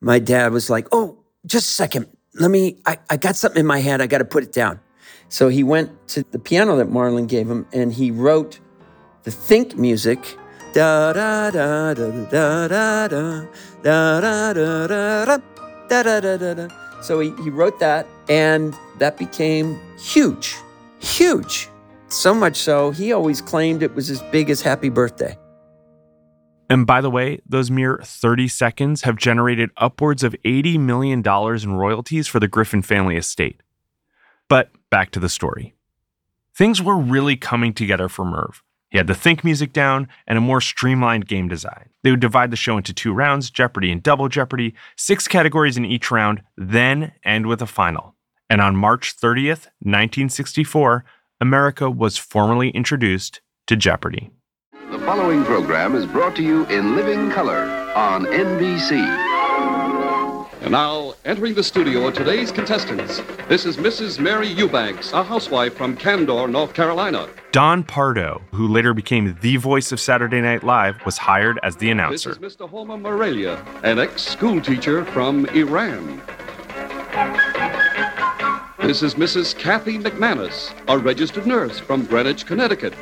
my 0.00 0.18
dad 0.18 0.52
was 0.52 0.70
like, 0.70 0.86
oh, 0.92 1.18
just 1.46 1.68
a 1.68 1.72
second. 1.72 2.06
Let 2.34 2.50
me, 2.50 2.80
I, 2.86 2.98
I 3.10 3.16
got 3.16 3.36
something 3.36 3.60
in 3.60 3.66
my 3.66 3.80
head. 3.80 4.00
I 4.00 4.06
got 4.06 4.18
to 4.18 4.24
put 4.24 4.44
it 4.44 4.52
down. 4.52 4.80
So 5.28 5.48
he 5.48 5.62
went 5.62 5.90
to 6.08 6.24
the 6.30 6.38
piano 6.38 6.76
that 6.76 6.88
Marlon 6.88 7.28
gave 7.28 7.50
him 7.50 7.66
and 7.72 7.92
he 7.92 8.10
wrote 8.10 8.60
the 9.24 9.30
think 9.30 9.76
music. 9.76 10.36
Da 10.72 11.12
da 11.12 11.50
da 11.50 11.94
da 11.94 12.10
da 12.10 12.68
da 12.68 12.68
da 12.68 13.48
da 13.82 14.52
da 14.52 14.52
da 14.52 14.86
da 14.86 15.24
da 15.26 16.02
da 16.02 16.20
da 16.20 16.36
da 16.36 16.54
da. 16.54 16.68
So 17.02 17.20
he, 17.20 17.32
he 17.42 17.50
wrote 17.50 17.80
that 17.80 18.06
and 18.28 18.74
that 18.98 19.16
became 19.16 19.80
huge, 19.98 20.56
huge. 21.00 21.68
So 22.08 22.34
much 22.34 22.56
so, 22.56 22.90
he 22.90 23.12
always 23.12 23.40
claimed 23.40 23.82
it 23.82 23.94
was 23.94 24.10
as 24.10 24.22
big 24.32 24.50
as 24.50 24.62
Happy 24.62 24.88
Birthday. 24.88 25.36
And 26.70 26.86
by 26.86 27.00
the 27.00 27.10
way, 27.10 27.40
those 27.46 27.70
mere 27.70 28.00
30 28.02 28.48
seconds 28.48 29.02
have 29.02 29.16
generated 29.16 29.70
upwards 29.76 30.22
of 30.22 30.36
$80 30.44 30.78
million 30.78 31.20
in 31.20 31.72
royalties 31.72 32.28
for 32.28 32.40
the 32.40 32.48
Griffin 32.48 32.82
family 32.82 33.16
estate. 33.16 33.62
But 34.48 34.70
back 34.90 35.10
to 35.12 35.20
the 35.20 35.28
story. 35.28 35.74
Things 36.54 36.82
were 36.82 36.96
really 36.96 37.36
coming 37.36 37.72
together 37.72 38.08
for 38.08 38.24
Merv. 38.24 38.62
He 38.90 38.98
had 38.98 39.06
the 39.06 39.14
think 39.14 39.44
music 39.44 39.72
down 39.72 40.08
and 40.26 40.38
a 40.38 40.42
more 40.42 40.60
streamlined 40.60 41.26
game 41.26 41.48
design. 41.48 41.90
They 42.02 42.10
would 42.10 42.20
divide 42.20 42.50
the 42.50 42.56
show 42.56 42.76
into 42.76 42.94
two 42.94 43.12
rounds 43.12 43.50
Jeopardy 43.50 43.92
and 43.92 44.02
Double 44.02 44.28
Jeopardy, 44.28 44.74
six 44.96 45.28
categories 45.28 45.76
in 45.76 45.84
each 45.84 46.10
round, 46.10 46.42
then 46.56 47.12
end 47.22 47.46
with 47.46 47.60
a 47.60 47.66
final. 47.66 48.14
And 48.50 48.62
on 48.62 48.76
March 48.76 49.14
30th, 49.16 49.68
1964, 49.80 51.04
America 51.40 51.90
was 51.90 52.16
formally 52.16 52.70
introduced 52.70 53.42
to 53.66 53.76
Jeopardy! 53.76 54.30
The 54.90 54.98
following 55.00 55.44
program 55.44 55.94
is 55.94 56.06
brought 56.06 56.34
to 56.36 56.42
you 56.42 56.64
in 56.66 56.96
living 56.96 57.30
color 57.30 57.64
on 57.94 58.24
NBC. 58.24 59.06
And 60.62 60.72
now, 60.72 61.14
entering 61.24 61.54
the 61.54 61.62
studio 61.62 62.06
are 62.06 62.12
today's 62.12 62.50
contestants. 62.50 63.20
This 63.48 63.66
is 63.66 63.76
Mrs. 63.76 64.18
Mary 64.18 64.48
Eubanks, 64.48 65.12
a 65.12 65.22
housewife 65.22 65.74
from 65.74 65.94
Candor, 65.94 66.48
North 66.48 66.72
Carolina. 66.72 67.28
Don 67.52 67.84
Pardo, 67.84 68.42
who 68.52 68.66
later 68.66 68.94
became 68.94 69.36
the 69.40 69.56
voice 69.56 69.92
of 69.92 70.00
Saturday 70.00 70.40
Night 70.40 70.64
Live, 70.64 70.96
was 71.04 71.18
hired 71.18 71.60
as 71.62 71.76
the 71.76 71.90
announcer. 71.90 72.34
This 72.34 72.54
is 72.54 72.56
Mr. 72.56 72.68
Homer 72.68 72.96
Morelia, 72.96 73.62
an 73.84 73.98
ex-school 73.98 74.60
teacher 74.60 75.04
from 75.04 75.46
Iran. 75.46 76.20
This 78.88 79.02
is 79.02 79.16
Mrs. 79.16 79.54
Kathy 79.54 79.98
McManus, 79.98 80.72
a 80.88 80.96
registered 80.96 81.46
nurse 81.46 81.78
from 81.78 82.06
Greenwich, 82.06 82.46
Connecticut. 82.46 82.94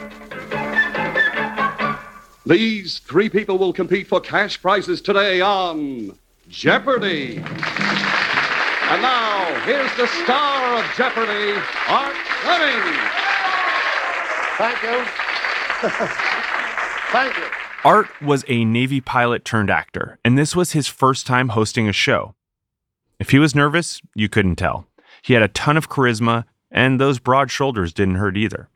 These 2.44 2.98
three 2.98 3.28
people 3.28 3.56
will 3.56 3.72
compete 3.72 4.08
for 4.08 4.20
cash 4.20 4.60
prizes 4.60 5.00
today 5.00 5.40
on 5.40 6.18
Jeopardy! 6.48 7.36
And 7.36 9.00
now, 9.00 9.60
here's 9.64 9.94
the 9.96 10.08
star 10.24 10.82
of 10.82 10.84
Jeopardy, 10.96 11.52
Art 11.86 12.16
Fleming! 12.42 12.98
Thank 14.58 14.82
you. 14.82 15.04
Thank 17.12 17.36
you. 17.36 17.44
Art 17.84 18.08
was 18.20 18.44
a 18.48 18.64
Navy 18.64 19.00
pilot 19.00 19.44
turned 19.44 19.70
actor, 19.70 20.18
and 20.24 20.36
this 20.36 20.56
was 20.56 20.72
his 20.72 20.88
first 20.88 21.28
time 21.28 21.50
hosting 21.50 21.88
a 21.88 21.92
show. 21.92 22.34
If 23.20 23.30
he 23.30 23.38
was 23.38 23.54
nervous, 23.54 24.02
you 24.16 24.28
couldn't 24.28 24.56
tell. 24.56 24.88
He 25.26 25.34
had 25.34 25.42
a 25.42 25.48
ton 25.48 25.76
of 25.76 25.88
charisma, 25.88 26.44
and 26.70 27.00
those 27.00 27.18
broad 27.18 27.50
shoulders 27.50 27.92
didn't 27.92 28.14
hurt 28.14 28.36
either. 28.36 28.68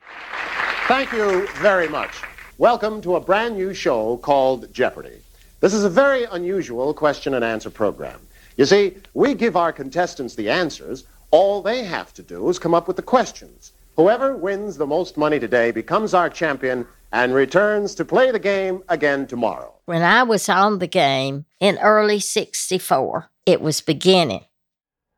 Thank 0.89 1.13
you 1.13 1.47
very 1.59 1.87
much. 1.87 2.11
Welcome 2.57 3.01
to 3.03 3.15
a 3.15 3.21
brand 3.21 3.55
new 3.55 3.73
show 3.73 4.17
called 4.17 4.73
Jeopardy! 4.73 5.21
This 5.61 5.73
is 5.73 5.85
a 5.85 5.89
very 5.89 6.25
unusual 6.25 6.93
question 6.93 7.35
and 7.35 7.45
answer 7.45 7.69
program. 7.69 8.19
You 8.57 8.65
see, 8.65 8.97
we 9.13 9.33
give 9.33 9.55
our 9.55 9.71
contestants 9.71 10.35
the 10.35 10.49
answers. 10.49 11.05
All 11.31 11.61
they 11.61 11.85
have 11.85 12.13
to 12.15 12.21
do 12.21 12.49
is 12.49 12.59
come 12.59 12.73
up 12.73 12.85
with 12.85 12.97
the 12.97 13.01
questions. 13.01 13.71
Whoever 13.95 14.35
wins 14.35 14.75
the 14.75 14.85
most 14.85 15.15
money 15.15 15.39
today 15.39 15.71
becomes 15.71 16.13
our 16.13 16.29
champion 16.29 16.85
and 17.13 17.33
returns 17.33 17.95
to 17.95 18.03
play 18.03 18.29
the 18.29 18.39
game 18.39 18.83
again 18.89 19.25
tomorrow. 19.25 19.73
When 19.85 20.01
I 20.01 20.23
was 20.23 20.49
on 20.49 20.79
the 20.79 20.87
game 20.87 21.45
in 21.61 21.77
early 21.77 22.19
64, 22.19 23.29
it 23.45 23.61
was 23.61 23.79
beginning. 23.79 24.43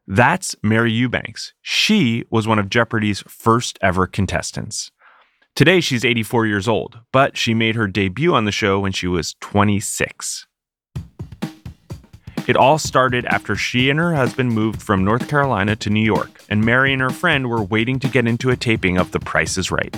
That's 0.08 0.54
Mary 0.62 0.92
Eubanks. 0.92 1.54
She 1.62 2.26
was 2.30 2.46
one 2.46 2.60
of 2.60 2.70
Jeopardy's 2.70 3.22
first 3.22 3.80
ever 3.82 4.06
contestants. 4.06 4.92
Today, 5.56 5.80
she's 5.80 6.04
84 6.04 6.46
years 6.46 6.68
old, 6.68 7.00
but 7.14 7.38
she 7.38 7.54
made 7.54 7.76
her 7.76 7.88
debut 7.88 8.34
on 8.34 8.44
the 8.44 8.52
show 8.52 8.80
when 8.80 8.92
she 8.92 9.08
was 9.08 9.36
26. 9.40 10.46
It 12.46 12.58
all 12.58 12.78
started 12.78 13.26
after 13.28 13.56
she 13.56 13.90
and 13.90 13.98
her 13.98 14.14
husband 14.14 14.52
moved 14.52 14.82
from 14.82 15.06
North 15.06 15.30
Carolina 15.30 15.78
to 15.78 15.90
New 15.90 16.04
York, 16.04 16.44
and 16.50 16.66
Mary 16.66 16.92
and 16.92 17.02
her 17.02 17.10
friend 17.10 17.50
were 17.50 17.64
waiting 17.64 18.00
to 18.00 18.10
get 18.10 18.28
into 18.28 18.50
a 18.50 18.58
taping 18.58 18.98
of 18.98 19.12
The 19.12 19.22
Price 19.22 19.58
is 19.58 19.72
Right. 19.72 19.96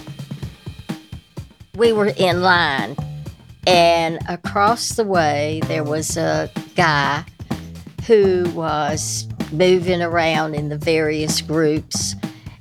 We 1.75 1.93
were 1.93 2.13
in 2.17 2.41
line, 2.41 2.95
and 3.65 4.19
across 4.29 4.89
the 4.89 5.03
way, 5.03 5.61
there 5.65 5.83
was 5.83 6.15
a 6.15 6.51
guy 6.75 7.25
who 8.05 8.47
was 8.51 9.27
moving 9.51 10.01
around 10.01 10.55
in 10.55 10.69
the 10.69 10.77
various 10.77 11.41
groups 11.41 12.15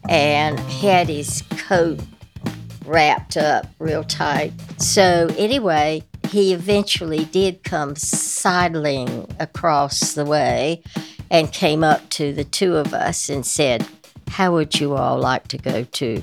and 0.08 0.58
had 0.60 1.08
his 1.08 1.42
coat 1.50 2.00
wrapped 2.84 3.36
up 3.36 3.66
real 3.78 4.04
tight. 4.04 4.52
So, 4.78 5.28
anyway, 5.38 6.02
he 6.28 6.52
eventually 6.52 7.24
did 7.26 7.64
come 7.64 7.96
sidling 7.96 9.26
across 9.38 10.14
the 10.14 10.24
way 10.24 10.82
and 11.30 11.52
came 11.52 11.82
up 11.82 12.08
to 12.10 12.32
the 12.32 12.44
two 12.44 12.76
of 12.76 12.92
us 12.92 13.28
and 13.28 13.44
said, 13.46 13.86
How 14.28 14.52
would 14.52 14.78
you 14.78 14.94
all 14.94 15.18
like 15.18 15.48
to 15.48 15.58
go 15.58 15.84
to 15.84 16.22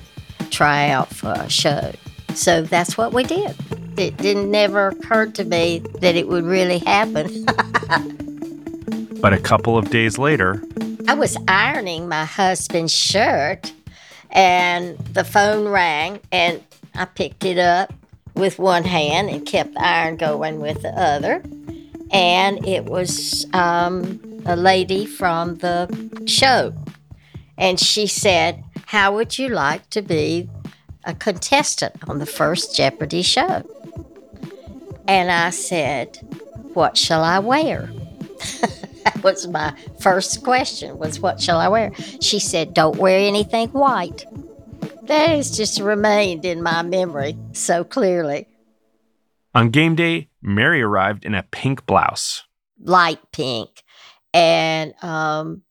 try 0.49 0.89
out 0.89 1.09
for 1.09 1.31
a 1.31 1.49
show? 1.49 1.93
So 2.33 2.61
that's 2.61 2.97
what 2.97 3.13
we 3.13 3.23
did. 3.23 3.55
It 3.97 4.17
didn't 4.17 4.49
never 4.49 4.89
occur 4.89 5.27
to 5.27 5.43
me 5.43 5.79
that 5.99 6.15
it 6.15 6.27
would 6.27 6.45
really 6.45 6.79
happen. 6.79 7.45
But 9.21 9.33
a 9.33 9.39
couple 9.39 9.77
of 9.77 9.91
days 9.91 10.17
later, 10.17 10.63
I 11.07 11.13
was 11.13 11.37
ironing 11.47 12.09
my 12.09 12.25
husband's 12.25 12.95
shirt 12.95 13.71
and 14.31 14.97
the 14.97 15.23
phone 15.23 15.67
rang 15.67 16.19
and 16.31 16.63
I 16.95 17.05
picked 17.05 17.45
it 17.45 17.59
up 17.59 17.93
with 18.33 18.57
one 18.57 18.83
hand 18.83 19.29
and 19.29 19.45
kept 19.45 19.75
the 19.75 19.85
iron 19.85 20.17
going 20.17 20.59
with 20.59 20.81
the 20.81 20.89
other. 20.89 21.43
And 22.11 22.67
it 22.67 22.85
was 22.85 23.45
um, 23.53 24.41
a 24.45 24.55
lady 24.55 25.05
from 25.05 25.57
the 25.57 26.23
show. 26.25 26.73
And 27.57 27.79
she 27.79 28.07
said, 28.07 28.63
How 28.87 29.13
would 29.13 29.37
you 29.37 29.49
like 29.49 29.87
to 29.91 30.01
be 30.01 30.49
a 31.03 31.13
contestant 31.13 31.93
on 32.09 32.17
the 32.17 32.25
first 32.25 32.75
Jeopardy 32.75 33.21
show? 33.21 33.63
And 35.07 35.29
I 35.29 35.51
said, 35.51 36.17
What 36.73 36.97
shall 36.97 37.23
I 37.23 37.39
wear? 37.39 37.89
was 39.23 39.47
my 39.47 39.73
first 39.99 40.43
question 40.43 40.97
was 40.97 41.19
what 41.19 41.41
shall 41.41 41.59
I 41.59 41.67
wear? 41.67 41.91
She 42.21 42.39
said, 42.39 42.73
Don't 42.73 42.97
wear 42.97 43.19
anything 43.19 43.69
white. 43.69 44.25
That 45.03 45.29
has 45.29 45.55
just 45.55 45.79
remained 45.79 46.45
in 46.45 46.61
my 46.61 46.81
memory 46.81 47.37
so 47.53 47.83
clearly. 47.83 48.47
on 49.53 49.69
game 49.69 49.95
day, 49.95 50.29
Mary 50.41 50.81
arrived 50.81 51.25
in 51.25 51.35
a 51.35 51.43
pink 51.43 51.85
blouse. 51.85 52.43
Light 52.79 53.19
pink. 53.31 53.83
And 54.33 54.93
um, 55.03 55.63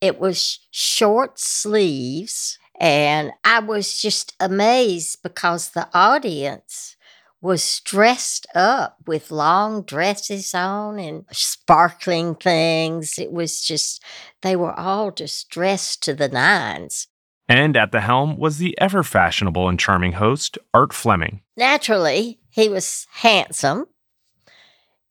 it 0.00 0.18
was 0.18 0.60
short 0.70 1.38
sleeves. 1.38 2.58
And 2.78 3.32
I 3.44 3.60
was 3.60 4.00
just 4.00 4.34
amazed 4.40 5.22
because 5.22 5.70
the 5.70 5.88
audience 5.92 6.96
was 7.40 7.80
dressed 7.80 8.46
up 8.54 8.98
with 9.06 9.30
long 9.30 9.82
dresses 9.82 10.54
on 10.54 10.98
and 10.98 11.24
sparkling 11.32 12.34
things. 12.34 13.18
It 13.18 13.32
was 13.32 13.62
just, 13.62 14.02
they 14.42 14.56
were 14.56 14.78
all 14.78 15.10
just 15.10 15.48
dressed 15.48 16.02
to 16.04 16.14
the 16.14 16.28
nines. 16.28 17.08
And 17.48 17.76
at 17.76 17.92
the 17.92 18.00
helm 18.00 18.36
was 18.36 18.58
the 18.58 18.78
ever 18.80 19.02
fashionable 19.02 19.68
and 19.68 19.80
charming 19.80 20.12
host, 20.12 20.58
Art 20.72 20.92
Fleming. 20.92 21.40
Naturally, 21.56 22.38
he 22.50 22.68
was 22.68 23.06
handsome 23.12 23.86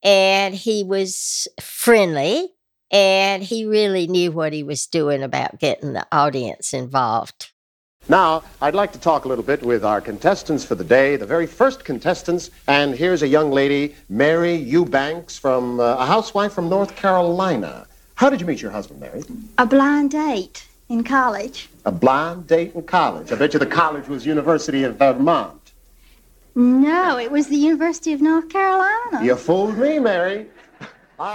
and 0.03 0.55
he 0.55 0.83
was 0.83 1.47
friendly 1.59 2.49
and 2.91 3.43
he 3.43 3.65
really 3.65 4.07
knew 4.07 4.31
what 4.31 4.53
he 4.53 4.63
was 4.63 4.87
doing 4.87 5.21
about 5.21 5.59
getting 5.59 5.93
the 5.93 6.07
audience 6.11 6.73
involved. 6.73 7.51
Now, 8.09 8.43
I'd 8.59 8.73
like 8.73 8.91
to 8.93 8.99
talk 8.99 9.25
a 9.25 9.27
little 9.27 9.43
bit 9.43 9.61
with 9.61 9.85
our 9.85 10.01
contestants 10.01 10.65
for 10.65 10.73
the 10.73 10.83
day, 10.83 11.15
the 11.15 11.27
very 11.27 11.45
first 11.45 11.85
contestants. 11.85 12.49
And 12.67 12.95
here's 12.95 13.21
a 13.21 13.27
young 13.27 13.51
lady, 13.51 13.95
Mary 14.09 14.55
Eubanks, 14.55 15.37
from 15.37 15.79
uh, 15.79 15.95
a 15.97 16.07
housewife 16.07 16.51
from 16.51 16.69
North 16.69 16.95
Carolina. 16.95 17.85
How 18.15 18.31
did 18.31 18.41
you 18.41 18.47
meet 18.47 18.63
your 18.63 18.71
husband, 18.71 18.99
Mary? 18.99 19.23
A 19.59 19.65
blind 19.67 20.09
date 20.09 20.67
in 20.89 21.03
college. 21.03 21.69
A 21.85 21.91
blind 21.91 22.47
date 22.47 22.73
in 22.73 22.81
college. 22.81 23.31
I 23.31 23.35
bet 23.35 23.53
you 23.53 23.59
the 23.59 23.67
college 23.67 24.07
was 24.07 24.25
University 24.25 24.83
of 24.83 24.95
Vermont. 24.95 25.73
No, 26.55 27.19
it 27.19 27.31
was 27.31 27.47
the 27.47 27.57
University 27.57 28.11
of 28.11 28.21
North 28.21 28.49
Carolina. 28.49 29.23
You 29.23 29.35
fooled 29.35 29.77
me, 29.77 29.99
Mary. 29.99 30.47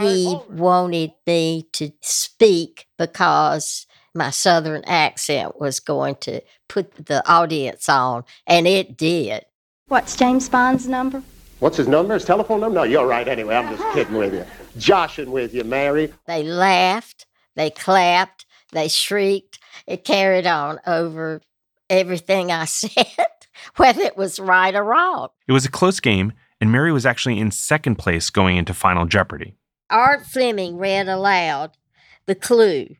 He 0.01 0.37
wanted 0.49 1.13
me 1.25 1.69
to 1.75 1.93
speak 2.01 2.87
because 2.99 3.87
my 4.15 4.31
southern 4.31 4.85
accent 4.85 5.61
was 5.61 5.81
going 5.81 6.17
to 6.17 6.41
put 6.69 7.07
the 7.07 7.27
audience 7.29 7.89
on, 7.89 8.25
and 8.47 8.67
it 8.67 8.97
did. 8.97 9.45
What's 9.89 10.17
James 10.17 10.49
Bond's 10.49 10.89
number? 10.89 11.23
What's 11.61 11.77
his 11.77 11.89
number? 11.89 12.15
His 12.15 12.25
telephone 12.25 12.61
number? 12.61 12.81
No, 12.81 12.83
you're 12.85 13.07
right 13.07 13.27
anyway. 13.27 13.57
I'm 13.57 13.77
just 13.77 13.95
kidding 13.95 14.17
with 14.17 14.35
you. 14.35 14.45
Joshing 14.79 15.31
with 15.31 15.55
you, 15.55 15.65
Mary. 15.65 16.13
They 16.27 16.43
laughed, 16.43 17.27
they 17.57 17.71
clapped, 17.71 18.47
they 18.73 18.89
shrieked. 18.89 19.59
It 19.87 20.05
carried 20.05 20.47
on 20.47 20.81
over 20.87 21.41
everything 21.91 22.51
I 22.51 22.65
said, 22.67 23.07
whether 23.77 24.03
it 24.03 24.17
was 24.17 24.39
right 24.39 24.75
or 24.75 24.85
wrong. 24.85 25.29
It 25.49 25.53
was 25.53 25.65
a 25.65 25.71
close 25.71 26.01
game, 26.01 26.33
and 26.61 26.71
Mary 26.71 26.93
was 26.93 27.07
actually 27.07 27.39
in 27.39 27.51
second 27.51 27.97
place 27.97 28.31
going 28.31 28.57
into 28.57 28.75
Final 28.75 29.07
Jeopardy. 29.07 29.55
Art 29.91 30.27
Fleming 30.27 30.77
read 30.77 31.09
aloud 31.09 31.73
the 32.27 32.35
clue 32.35 32.97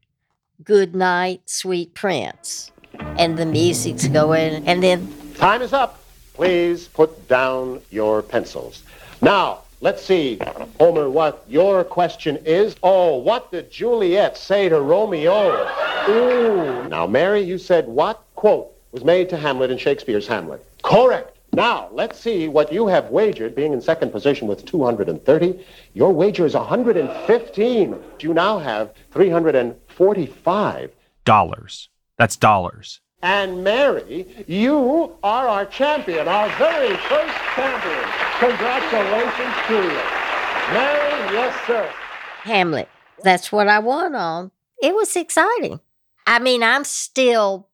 Good 0.63 0.95
night, 0.95 1.43
sweet 1.47 1.95
prince. 1.95 2.71
And 3.19 3.37
the 3.37 3.45
music's 3.45 4.07
going, 4.07 4.67
and 4.69 4.83
then 4.83 5.13
Time 5.35 5.63
is 5.63 5.73
up. 5.73 6.01
Please 6.35 6.87
put 6.87 7.29
down 7.29 7.81
your 7.91 8.23
pencils. 8.23 8.85
Now, 9.21 9.63
let's 9.81 10.03
see, 10.03 10.39
Homer, 10.79 11.11
what 11.11 11.45
your 11.49 11.83
question 11.83 12.37
is. 12.45 12.77
Oh, 12.85 13.19
what 13.19 13.51
did 13.51 13.71
Juliet 13.71 14.37
say 14.37 14.69
to 14.69 14.81
Romeo? 14.81 15.69
Ooh. 16.09 16.89
Now, 16.89 17.07
Mary, 17.09 17.41
you 17.41 17.59
said 17.59 17.89
what 17.89 18.23
quote 18.37 18.73
was 18.93 19.05
made 19.05 19.29
to 19.31 19.37
Hamlet 19.37 19.73
in 19.73 19.79
Shakespeare's 19.79 20.29
Hamlet? 20.29 20.65
Correct. 20.83 21.37
Now, 21.53 21.89
let's 21.93 22.19
see 22.19 22.49
what 22.49 22.73
you 22.73 22.89
have 22.89 23.11
wagered, 23.11 23.55
being 23.55 23.73
in 23.73 23.81
second 23.81 24.11
position 24.11 24.49
with 24.49 24.65
230. 24.65 25.65
Your 25.95 26.13
wager 26.13 26.47
is 26.47 26.55
115. 26.55 27.97
You 28.21 28.35
now 28.35 28.59
have 28.59 28.93
345. 29.97 30.91
Dollars. 31.25 31.89
That's 32.19 32.37
dollars. 32.37 33.01
And 33.23 33.65
Mary, 33.65 34.45
you 34.47 35.17
are 35.23 35.49
our 35.49 35.65
champion, 35.65 36.29
our 36.29 36.49
very 36.59 36.95
first 36.97 37.35
champion. 37.55 38.05
Congratulations 38.39 39.55
to 39.69 39.75
you. 39.75 40.25
Mary, 40.75 41.33
yes, 41.33 41.67
sir. 41.67 41.91
Hamlet. 42.43 42.89
That's 43.23 43.51
what 43.51 43.69
I 43.69 43.79
won 43.79 44.15
on. 44.15 44.51
It 44.83 44.95
was 44.95 45.17
exciting. 45.17 45.81
I 46.27 46.39
mean, 46.39 46.63
I'm 46.63 46.85
still 46.85 47.69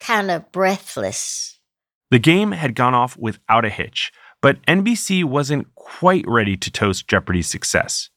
kind 0.00 0.30
of 0.30 0.52
breathless. 0.52 1.58
The 2.10 2.18
game 2.18 2.52
had 2.52 2.74
gone 2.74 2.94
off 2.94 3.16
without 3.16 3.64
a 3.64 3.70
hitch, 3.70 4.12
but 4.42 4.62
NBC 4.66 5.24
wasn't 5.24 5.74
quite 5.74 6.24
ready 6.28 6.56
to 6.58 6.70
toast 6.70 7.08
Jeopardy's 7.08 7.48
success. 7.48 8.10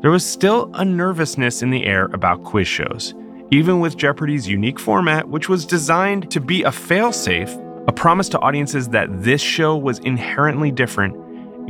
There 0.00 0.10
was 0.10 0.24
still 0.24 0.70
a 0.72 0.84
nervousness 0.84 1.62
in 1.62 1.68
the 1.68 1.84
air 1.84 2.06
about 2.14 2.42
quiz 2.42 2.66
shows, 2.66 3.14
even 3.50 3.80
with 3.80 3.98
Jeopardy's 3.98 4.48
unique 4.48 4.80
format, 4.80 5.28
which 5.28 5.50
was 5.50 5.66
designed 5.66 6.30
to 6.30 6.40
be 6.40 6.62
a 6.62 6.70
failsafe, 6.70 7.54
a 7.86 7.92
promise 7.92 8.30
to 8.30 8.38
audiences 8.38 8.88
that 8.88 9.08
this 9.22 9.42
show 9.42 9.76
was 9.76 9.98
inherently 9.98 10.70
different. 10.70 11.14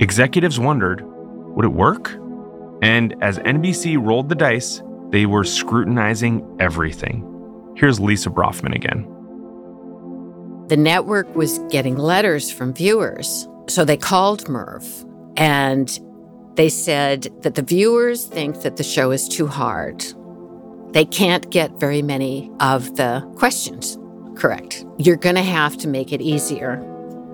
Executives 0.00 0.60
wondered, 0.60 1.02
would 1.04 1.64
it 1.64 1.72
work? 1.72 2.12
And 2.82 3.16
as 3.20 3.40
NBC 3.40 4.00
rolled 4.00 4.28
the 4.28 4.36
dice, 4.36 4.80
they 5.08 5.26
were 5.26 5.42
scrutinizing 5.42 6.56
everything. 6.60 7.26
Here's 7.76 7.98
Lisa 7.98 8.30
Brofman 8.30 8.76
again. 8.76 9.08
The 10.68 10.76
network 10.76 11.34
was 11.34 11.58
getting 11.70 11.96
letters 11.96 12.48
from 12.48 12.74
viewers. 12.74 13.48
So 13.68 13.84
they 13.84 13.96
called 13.96 14.48
Merv 14.48 14.84
and 15.36 15.98
they 16.60 16.68
said 16.68 17.22
that 17.40 17.54
the 17.54 17.62
viewers 17.62 18.26
think 18.26 18.60
that 18.60 18.76
the 18.76 18.82
show 18.82 19.12
is 19.12 19.26
too 19.26 19.46
hard. 19.46 20.04
They 20.92 21.06
can't 21.06 21.48
get 21.48 21.80
very 21.80 22.02
many 22.02 22.52
of 22.60 22.96
the 22.96 23.26
questions 23.38 23.96
correct. 24.34 24.84
You're 24.98 25.16
going 25.16 25.36
to 25.36 25.42
have 25.42 25.78
to 25.78 25.88
make 25.88 26.12
it 26.12 26.20
easier 26.20 26.76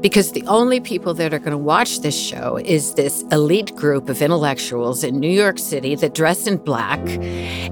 because 0.00 0.30
the 0.30 0.44
only 0.46 0.78
people 0.78 1.12
that 1.14 1.34
are 1.34 1.40
going 1.40 1.50
to 1.50 1.58
watch 1.58 2.02
this 2.02 2.16
show 2.16 2.58
is 2.58 2.94
this 2.94 3.24
elite 3.32 3.74
group 3.74 4.08
of 4.08 4.22
intellectuals 4.22 5.02
in 5.02 5.18
New 5.18 5.32
York 5.32 5.58
City 5.58 5.96
that 5.96 6.14
dress 6.14 6.46
in 6.46 6.58
black 6.58 7.00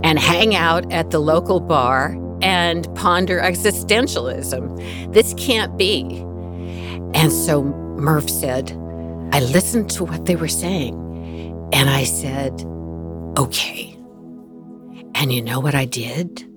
and 0.03 0.19
hang 0.19 0.57
out 0.57 0.91
at 0.91 1.13
the 1.13 1.21
local 1.21 1.61
bar 1.61 2.19
and 2.43 2.93
ponder 2.97 3.41
existentialism. 3.41 5.13
This 5.13 5.33
can't 5.35 5.79
be. 5.79 6.19
And 7.15 7.31
so 7.31 7.63
Merv 7.63 8.29
said, 8.29 8.73
I 9.31 9.39
listened 9.39 9.89
to 9.91 10.03
what 10.03 10.27
they 10.27 10.35
were 10.35 10.49
saying 10.49 11.04
and 11.75 11.91
I 11.91 12.05
said, 12.05 12.53
okay. 13.37 13.97
And 15.17 15.33
you 15.33 15.43
know 15.43 15.59
what 15.59 15.75
I 15.75 15.85
did? 15.85 16.49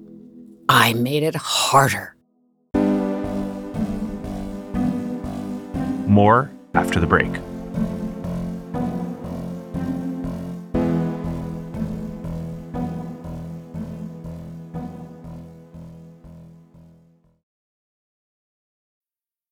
I 0.70 0.94
made 0.94 1.24
it 1.24 1.36
harder. 1.36 2.16
More 6.08 6.52
after 6.76 7.00
the 7.00 7.08
break. 7.08 7.32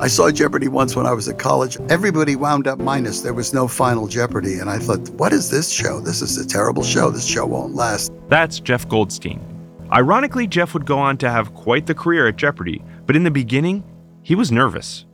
I 0.00 0.08
saw 0.08 0.30
Jeopardy 0.30 0.66
once 0.66 0.96
when 0.96 1.04
I 1.04 1.12
was 1.12 1.28
at 1.28 1.38
college. 1.38 1.76
Everybody 1.90 2.34
wound 2.34 2.66
up 2.66 2.78
minus. 2.78 3.20
There 3.20 3.34
was 3.34 3.52
no 3.52 3.68
final 3.68 4.06
Jeopardy. 4.06 4.54
And 4.54 4.70
I 4.70 4.78
thought, 4.78 5.06
what 5.10 5.30
is 5.30 5.50
this 5.50 5.70
show? 5.70 6.00
This 6.00 6.22
is 6.22 6.38
a 6.38 6.48
terrible 6.48 6.82
show. 6.82 7.10
This 7.10 7.26
show 7.26 7.44
won't 7.44 7.74
last. 7.74 8.10
That's 8.30 8.60
Jeff 8.60 8.88
Goldstein. 8.88 9.42
Ironically, 9.92 10.46
Jeff 10.46 10.72
would 10.72 10.86
go 10.86 10.98
on 10.98 11.18
to 11.18 11.30
have 11.30 11.52
quite 11.52 11.84
the 11.84 11.94
career 11.94 12.26
at 12.26 12.36
Jeopardy, 12.36 12.82
but 13.04 13.14
in 13.14 13.24
the 13.24 13.30
beginning, 13.30 13.84
he 14.22 14.34
was 14.34 14.50
nervous. 14.50 15.04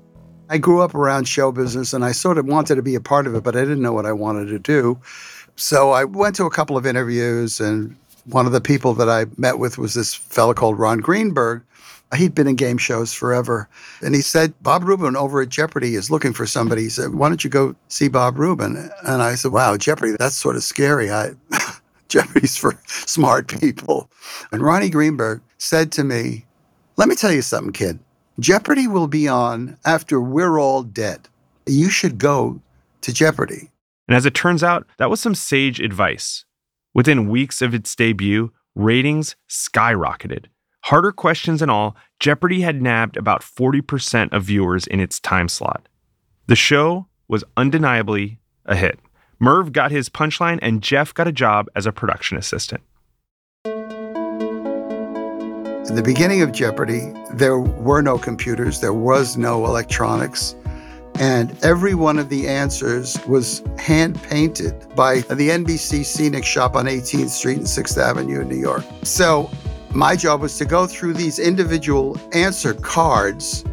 I 0.51 0.59
grew 0.59 0.83
up 0.83 0.94
around 0.94 1.27
show 1.27 1.51
business 1.51 1.92
and 1.92 2.05
I 2.05 2.12
sort 2.12 2.38
of 2.38 2.46
wanted 2.46 2.77
to 2.77 2.83
be 2.83 2.94
a 2.94 3.01
part 3.01 3.27
of 3.27 3.35
it, 3.35 3.42
but 3.42 3.57
I 3.57 3.62
didn't 3.62 3.83
know 3.83 3.92
what 3.92 4.07
I 4.07 4.12
wanted 4.12 4.46
to 4.51 4.61
do. 4.61 5.01
So 5.57 5.90
I 5.90 6.05
went 6.05 6.37
to 6.37 6.44
a 6.44 6.51
couple 6.51 6.77
of 6.77 6.87
interviews, 6.87 7.59
and 7.59 7.96
one 8.27 8.47
of 8.47 8.53
the 8.53 8.61
people 8.61 8.95
that 8.95 9.09
I 9.09 9.27
met 9.37 9.59
with 9.59 9.79
was 9.79 9.95
this 9.95 10.15
fellow 10.15 10.55
called 10.55 10.79
Ron 10.79 10.99
Greenberg. 10.99 11.62
He'd 12.15 12.35
been 12.35 12.47
in 12.47 12.55
game 12.55 12.79
shows 12.79 13.12
forever. 13.12 13.69
And 14.01 14.15
he 14.15 14.21
said, 14.21 14.55
Bob 14.62 14.85
Rubin 14.85 15.17
over 15.17 15.43
at 15.43 15.49
Jeopardy 15.49 15.97
is 15.97 16.11
looking 16.11 16.33
for 16.33 16.47
somebody. 16.47 16.83
He 16.83 16.89
said, 16.89 17.15
Why 17.15 17.29
don't 17.29 17.43
you 17.43 17.51
go 17.51 17.75
see 17.89 18.09
Bob 18.09 18.39
Rubin? 18.39 18.91
And 19.05 19.23
I 19.23 19.35
said, 19.35 19.53
Wow, 19.53 19.77
Jeopardy, 19.77 20.15
that's 20.19 20.37
sort 20.37 20.57
of 20.57 20.62
scary. 20.62 21.11
I 21.11 21.33
Jeopardy's 22.09 22.57
for 22.57 22.79
smart 22.87 23.49
people. 23.49 24.09
And 24.53 24.62
Ronnie 24.62 24.91
Greenberg 24.91 25.43
said 25.59 25.91
to 25.93 26.05
me, 26.05 26.47
Let 26.97 27.09
me 27.09 27.17
tell 27.17 27.33
you 27.33 27.43
something, 27.43 27.73
kid. 27.73 27.99
Jeopardy 28.39 28.87
will 28.87 29.09
be 29.09 29.27
on 29.27 29.77
after 29.85 30.21
we're 30.21 30.59
all 30.61 30.83
dead. 30.83 31.29
You 31.67 31.91
should 31.91 32.19
go 32.19 32.61
to 33.01 33.12
Jeopardy. 33.12 33.71
And 34.09 34.17
as 34.17 34.27
it 34.27 34.35
turns 34.35 34.62
out, 34.62 34.87
that 34.99 35.11
was 35.11 35.21
some 35.21 35.35
sage 35.35 35.81
advice. 35.81 36.46
Within 36.97 37.29
weeks 37.29 37.61
of 37.61 37.75
its 37.75 37.95
debut, 37.95 38.51
ratings 38.75 39.37
skyrocketed. 39.51 40.47
Harder 40.85 41.13
questions 41.13 41.61
and 41.61 41.71
all, 41.71 41.95
Jeopardy 42.21 42.63
had 42.63 42.81
nabbed 42.81 43.19
about 43.19 43.43
40% 43.43 44.33
of 44.33 44.45
viewers 44.45 44.87
in 44.87 44.99
its 44.99 45.21
time 45.21 45.51
slot. 45.51 45.91
The 46.47 46.57
show 46.57 47.09
was 47.29 47.45
undeniably 47.55 48.39
a 48.65 48.75
hit. 48.75 48.99
Merv 49.39 49.73
got 49.73 49.91
his 49.91 50.09
punchline, 50.09 50.59
and 50.63 50.83
Jeff 50.83 51.13
got 51.13 51.29
a 51.29 51.33
job 51.33 51.67
as 51.77 51.85
a 51.85 51.93
production 51.93 52.39
assistant. 52.39 52.81
In 53.67 53.75
the 55.97 56.03
beginning 56.03 56.41
of 56.41 56.51
Jeopardy, 56.51 57.13
there 57.35 57.59
were 57.59 58.01
no 58.01 58.17
computers, 58.17 58.81
there 58.81 58.95
was 58.95 59.37
no 59.37 59.67
electronics, 59.67 60.57
and 61.19 61.57
every 61.65 61.95
one 61.95 62.19
of 62.19 62.29
the 62.29 62.47
answers 62.47 63.19
was 63.27 63.63
hand 63.79 64.21
painted 64.23 64.75
by 64.95 65.21
the 65.21 65.49
NBC 65.51 66.05
Scenic 66.05 66.45
Shop 66.45 66.77
on 66.77 66.87
18th 66.87 67.31
Street 67.31 67.57
and 67.57 67.67
6th 67.67 67.97
Avenue 67.99 68.41
in 68.41 68.49
New 68.49 68.57
York. 68.57 68.85
So 69.03 69.51
my 69.91 70.15
job 70.15 70.43
was 70.43 70.59
to 70.59 70.65
go 70.67 70.87
through 70.87 71.15
these 71.15 71.39
individual 71.39 72.21
answer 72.33 72.75
cards 72.75 73.65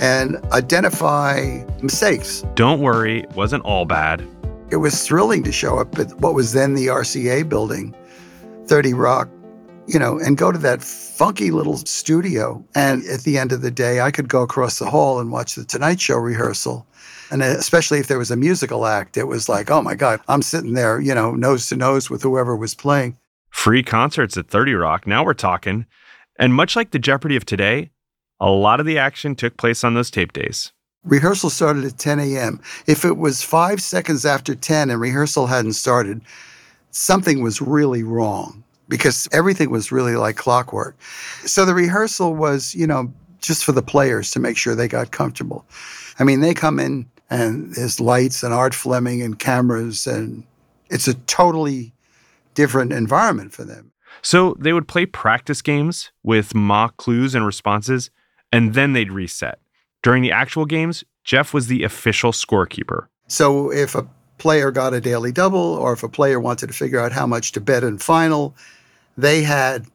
and 0.00 0.36
identify 0.52 1.64
mistakes. 1.82 2.44
Don't 2.54 2.80
worry, 2.80 3.20
it 3.20 3.30
wasn't 3.34 3.64
all 3.64 3.84
bad. 3.84 4.26
It 4.70 4.76
was 4.76 5.06
thrilling 5.06 5.42
to 5.44 5.52
show 5.52 5.78
up 5.78 5.98
at 5.98 6.12
what 6.20 6.34
was 6.34 6.52
then 6.52 6.74
the 6.74 6.86
RCA 6.86 7.48
building, 7.48 7.94
30 8.66 8.94
Rock, 8.94 9.28
you 9.86 9.98
know, 9.98 10.18
and 10.18 10.36
go 10.36 10.50
to 10.50 10.58
that 10.58 10.82
funky 10.82 11.50
little 11.50 11.76
studio. 11.78 12.64
And 12.74 13.04
at 13.06 13.20
the 13.20 13.38
end 13.38 13.52
of 13.52 13.62
the 13.62 13.70
day, 13.70 14.00
I 14.00 14.10
could 14.10 14.28
go 14.28 14.42
across 14.42 14.78
the 14.78 14.90
hall 14.90 15.20
and 15.20 15.30
watch 15.30 15.54
the 15.54 15.64
Tonight 15.64 16.00
Show 16.00 16.16
rehearsal. 16.16 16.86
And 17.30 17.42
especially 17.42 17.98
if 17.98 18.06
there 18.06 18.18
was 18.18 18.30
a 18.30 18.36
musical 18.36 18.86
act, 18.86 19.16
it 19.16 19.24
was 19.24 19.48
like, 19.48 19.70
oh 19.70 19.82
my 19.82 19.94
God, 19.94 20.20
I'm 20.28 20.42
sitting 20.42 20.74
there, 20.74 21.00
you 21.00 21.14
know, 21.14 21.32
nose 21.32 21.68
to 21.68 21.76
nose 21.76 22.10
with 22.10 22.22
whoever 22.22 22.56
was 22.56 22.74
playing. 22.74 23.16
Free 23.50 23.82
concerts 23.82 24.36
at 24.36 24.48
30 24.48 24.74
Rock. 24.74 25.06
Now 25.06 25.24
we're 25.24 25.34
talking. 25.34 25.86
And 26.38 26.54
much 26.54 26.76
like 26.76 26.90
the 26.90 26.98
Jeopardy 26.98 27.36
of 27.36 27.44
today, 27.44 27.90
a 28.40 28.50
lot 28.50 28.80
of 28.80 28.86
the 28.86 28.98
action 28.98 29.34
took 29.34 29.56
place 29.56 29.84
on 29.84 29.94
those 29.94 30.10
tape 30.10 30.32
days. 30.32 30.72
Rehearsal 31.04 31.50
started 31.50 31.84
at 31.84 31.98
10 31.98 32.18
a.m. 32.18 32.60
If 32.86 33.04
it 33.04 33.16
was 33.16 33.42
five 33.42 33.80
seconds 33.80 34.24
after 34.24 34.54
10 34.54 34.90
and 34.90 35.00
rehearsal 35.00 35.46
hadn't 35.46 35.74
started, 35.74 36.22
something 36.90 37.42
was 37.42 37.60
really 37.60 38.02
wrong 38.02 38.64
because 38.88 39.28
everything 39.32 39.70
was 39.70 39.92
really 39.92 40.16
like 40.16 40.36
clockwork. 40.36 40.98
So 41.44 41.64
the 41.64 41.74
rehearsal 41.74 42.34
was, 42.34 42.74
you 42.74 42.86
know, 42.86 43.12
just 43.40 43.64
for 43.64 43.72
the 43.72 43.82
players 43.82 44.30
to 44.32 44.40
make 44.40 44.56
sure 44.56 44.74
they 44.74 44.88
got 44.88 45.10
comfortable. 45.10 45.66
I 46.18 46.24
mean, 46.24 46.40
they 46.40 46.54
come 46.54 46.78
in 46.78 47.06
and 47.30 47.74
there's 47.74 48.00
lights 48.00 48.42
and 48.42 48.54
Art 48.54 48.74
Fleming 48.74 49.22
and 49.22 49.38
cameras, 49.38 50.06
and 50.06 50.44
it's 50.90 51.08
a 51.08 51.14
totally 51.14 51.92
different 52.54 52.92
environment 52.92 53.52
for 53.52 53.64
them. 53.64 53.92
So 54.22 54.56
they 54.58 54.72
would 54.72 54.88
play 54.88 55.06
practice 55.06 55.60
games 55.60 56.12
with 56.22 56.54
mock 56.54 56.96
clues 56.96 57.34
and 57.34 57.44
responses, 57.44 58.10
and 58.52 58.74
then 58.74 58.92
they'd 58.92 59.10
reset. 59.12 59.58
During 60.02 60.22
the 60.22 60.32
actual 60.32 60.64
games, 60.64 61.04
Jeff 61.24 61.52
was 61.52 61.66
the 61.66 61.82
official 61.82 62.32
scorekeeper. 62.32 63.08
So 63.26 63.72
if 63.72 63.94
a 63.94 64.06
player 64.38 64.70
got 64.70 64.94
a 64.94 65.00
daily 65.00 65.32
double, 65.32 65.58
or 65.58 65.92
if 65.92 66.02
a 66.02 66.08
player 66.08 66.40
wanted 66.40 66.68
to 66.68 66.72
figure 66.72 67.00
out 67.00 67.12
how 67.12 67.26
much 67.26 67.52
to 67.52 67.60
bet 67.60 67.84
in 67.84 67.98
final, 67.98 68.54
they 69.16 69.42
had 69.42 69.86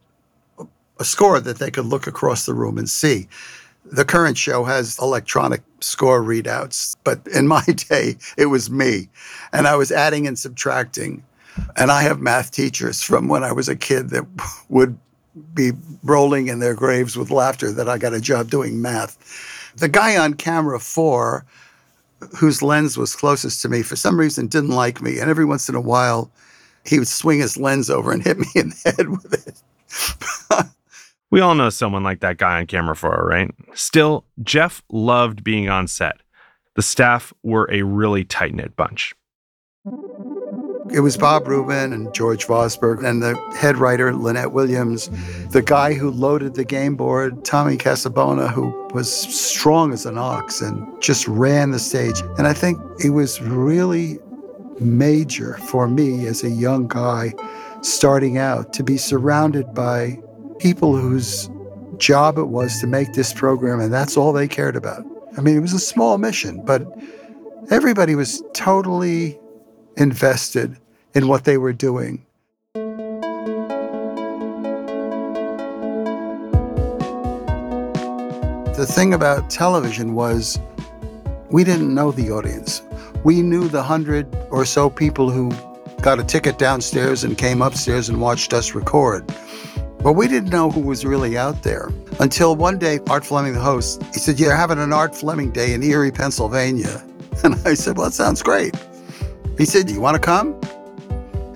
a 0.99 1.05
score 1.05 1.39
that 1.39 1.59
they 1.59 1.71
could 1.71 1.85
look 1.85 2.07
across 2.07 2.45
the 2.45 2.53
room 2.53 2.77
and 2.77 2.89
see. 2.89 3.27
The 3.85 4.05
current 4.05 4.37
show 4.37 4.65
has 4.65 4.99
electronic 4.99 5.61
score 5.79 6.21
readouts, 6.21 6.97
but 7.03 7.25
in 7.27 7.47
my 7.55 7.63
day, 7.63 8.17
it 8.37 8.47
was 8.47 8.69
me. 8.69 9.09
And 9.53 9.67
I 9.67 9.75
was 9.75 9.91
adding 9.91 10.27
and 10.27 10.37
subtracting. 10.37 11.23
And 11.75 11.91
I 11.91 12.03
have 12.03 12.21
math 12.21 12.51
teachers 12.51 13.01
from 13.01 13.27
when 13.27 13.43
I 13.43 13.51
was 13.51 13.67
a 13.67 13.75
kid 13.75 14.09
that 14.11 14.25
would 14.69 14.97
be 15.53 15.71
rolling 16.03 16.47
in 16.47 16.59
their 16.59 16.73
graves 16.73 17.15
with 17.15 17.31
laughter 17.31 17.71
that 17.71 17.89
I 17.89 17.97
got 17.97 18.13
a 18.13 18.21
job 18.21 18.49
doing 18.49 18.81
math. 18.81 19.17
The 19.77 19.87
guy 19.87 20.17
on 20.17 20.33
camera 20.33 20.79
four, 20.79 21.45
whose 22.37 22.61
lens 22.61 22.97
was 22.97 23.15
closest 23.15 23.61
to 23.61 23.69
me, 23.69 23.81
for 23.81 23.95
some 23.95 24.19
reason 24.19 24.47
didn't 24.47 24.71
like 24.71 25.01
me. 25.01 25.19
And 25.19 25.29
every 25.29 25.45
once 25.45 25.69
in 25.69 25.75
a 25.75 25.81
while, 25.81 26.31
he 26.85 26.99
would 26.99 27.07
swing 27.07 27.39
his 27.39 27.57
lens 27.57 27.89
over 27.89 28.11
and 28.11 28.23
hit 28.23 28.37
me 28.37 28.47
in 28.55 28.69
the 28.69 28.93
head 28.97 29.09
with 29.09 29.47
it. 29.47 30.65
we 31.31 31.41
all 31.41 31.55
know 31.55 31.69
someone 31.69 32.03
like 32.03 32.21
that 32.21 32.37
guy 32.37 32.59
on 32.59 32.67
camera 32.67 32.95
four, 32.95 33.25
right? 33.29 33.51
Still, 33.73 34.25
Jeff 34.43 34.83
loved 34.89 35.43
being 35.43 35.69
on 35.69 35.87
set. 35.87 36.17
The 36.75 36.81
staff 36.81 37.33
were 37.43 37.69
a 37.71 37.83
really 37.83 38.23
tight 38.23 38.53
knit 38.53 38.75
bunch. 38.75 39.13
It 40.91 41.01
was 41.01 41.17
Bob 41.17 41.47
Rubin 41.47 41.93
and 41.93 42.11
George 42.13 42.47
Vosburgh 42.47 43.03
and 43.03 43.21
the 43.21 43.35
head 43.55 43.77
writer, 43.77 44.13
Lynette 44.13 44.51
Williams, 44.51 45.09
the 45.49 45.61
guy 45.61 45.93
who 45.93 46.09
loaded 46.09 46.55
the 46.55 46.65
game 46.65 46.95
board, 46.95 47.45
Tommy 47.45 47.77
Casabona, 47.77 48.51
who 48.51 48.69
was 48.93 49.11
strong 49.11 49.93
as 49.93 50.07
an 50.07 50.17
ox 50.17 50.61
and 50.61 50.85
just 51.01 51.27
ran 51.27 51.71
the 51.71 51.79
stage. 51.79 52.21
And 52.39 52.47
I 52.47 52.53
think 52.53 52.79
it 53.03 53.11
was 53.11 53.39
really 53.39 54.17
major 54.79 55.57
for 55.57 55.87
me 55.87 56.25
as 56.25 56.43
a 56.43 56.49
young 56.49 56.87
guy 56.87 57.33
starting 57.81 58.37
out 58.37 58.73
to 58.73 58.83
be 58.83 58.97
surrounded 58.97 59.73
by 59.73 60.19
people 60.57 60.95
whose 60.95 61.49
job 61.97 62.37
it 62.37 62.47
was 62.47 62.79
to 62.79 62.87
make 62.87 63.13
this 63.13 63.31
program, 63.31 63.79
and 63.79 63.93
that's 63.93 64.17
all 64.17 64.33
they 64.33 64.47
cared 64.47 64.75
about. 64.75 65.05
I 65.37 65.41
mean, 65.41 65.55
it 65.55 65.61
was 65.61 65.73
a 65.73 65.79
small 65.79 66.17
mission, 66.17 66.63
but 66.65 66.83
everybody 67.69 68.15
was 68.15 68.41
totally 68.53 69.39
invested 69.99 70.77
in 71.13 71.27
what 71.27 71.43
they 71.43 71.57
were 71.57 71.73
doing. 71.73 72.25
The 78.75 78.85
thing 78.87 79.13
about 79.13 79.49
television 79.49 80.13
was 80.13 80.57
we 81.49 81.63
didn't 81.63 81.93
know 81.93 82.11
the 82.11 82.31
audience. 82.31 82.81
We 83.23 83.41
knew 83.41 83.67
the 83.67 83.83
hundred 83.83 84.33
or 84.51 84.63
so 84.65 84.89
people 84.89 85.29
who 85.29 85.51
got 86.01 86.19
a 86.19 86.23
ticket 86.23 86.57
downstairs 86.57 87.25
and 87.25 87.37
came 87.37 87.61
upstairs 87.61 88.07
and 88.07 88.21
watched 88.21 88.53
us 88.53 88.73
record. 88.73 89.27
But 90.01 90.13
we 90.13 90.29
didn't 90.29 90.49
know 90.49 90.71
who 90.71 90.79
was 90.79 91.03
really 91.03 91.37
out 91.37 91.63
there 91.63 91.89
until 92.21 92.55
one 92.55 92.79
day, 92.79 92.99
Art 93.09 93.25
Fleming, 93.25 93.53
the 93.53 93.59
host, 93.59 94.01
he 94.13 94.19
said, 94.19 94.39
You're 94.39 94.55
having 94.55 94.79
an 94.79 94.93
Art 94.93 95.13
Fleming 95.13 95.51
Day 95.51 95.73
in 95.73 95.83
Erie, 95.83 96.11
Pennsylvania. 96.11 97.03
And 97.41 97.55
I 97.65 97.73
said, 97.73 97.97
Well, 97.97 98.07
that 98.07 98.13
sounds 98.13 98.43
great. 98.43 98.75
He 99.59 99.65
said, 99.65 99.87
Do 99.87 99.93
you 99.93 99.99
want 99.99 100.15
to 100.15 100.21
come? 100.21 100.57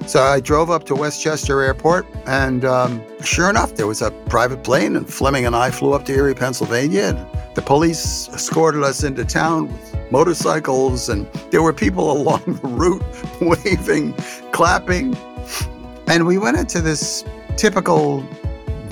So 0.08 0.22
I 0.22 0.42
drove 0.42 0.70
up 0.70 0.84
to 0.88 0.94
Westchester 0.94 1.62
Airport, 1.62 2.06
and 2.28 2.66
um, 2.66 3.02
sure 3.24 3.50
enough, 3.50 3.76
there 3.76 3.88
was 3.88 4.02
a 4.02 4.12
private 4.28 4.62
plane, 4.62 4.98
and 4.98 5.12
Fleming 5.12 5.46
and 5.46 5.56
I 5.56 5.72
flew 5.72 5.94
up 5.94 6.04
to 6.06 6.14
Erie, 6.14 6.36
Pennsylvania. 6.36 7.04
And 7.04 7.56
the 7.56 7.62
police 7.62 8.28
escorted 8.28 8.84
us 8.84 9.06
into 9.06 9.24
town 9.24 9.72
with 9.72 10.12
motorcycles, 10.12 11.08
and 11.08 11.26
there 11.50 11.62
were 11.62 11.72
people 11.72 12.12
along 12.18 12.44
the 12.46 12.68
route 12.68 13.02
waving, 13.40 14.14
clapping. 14.52 15.16
And 16.08 16.28
we 16.28 16.38
went 16.38 16.58
into 16.58 16.82
this 16.82 17.24
typical 17.56 18.22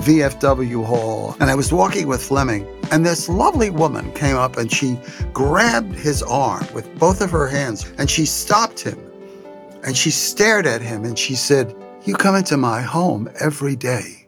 VFW 0.02 0.84
hall, 0.84 1.36
and 1.40 1.50
I 1.50 1.54
was 1.54 1.72
walking 1.72 2.06
with 2.08 2.22
Fleming, 2.22 2.66
and 2.90 3.06
this 3.06 3.28
lovely 3.28 3.70
woman 3.70 4.12
came 4.12 4.36
up 4.36 4.56
and 4.56 4.70
she 4.70 4.98
grabbed 5.32 5.94
his 5.94 6.22
arm 6.22 6.66
with 6.74 6.92
both 6.98 7.20
of 7.20 7.30
her 7.30 7.48
hands, 7.48 7.90
and 7.98 8.10
she 8.10 8.26
stopped 8.26 8.80
him 8.80 8.98
and 9.84 9.96
she 9.96 10.10
stared 10.10 10.66
at 10.66 10.80
him 10.80 11.04
and 11.04 11.18
she 11.18 11.34
said, 11.34 11.74
You 12.04 12.14
come 12.14 12.36
into 12.36 12.56
my 12.56 12.82
home 12.82 13.30
every 13.40 13.76
day. 13.76 14.26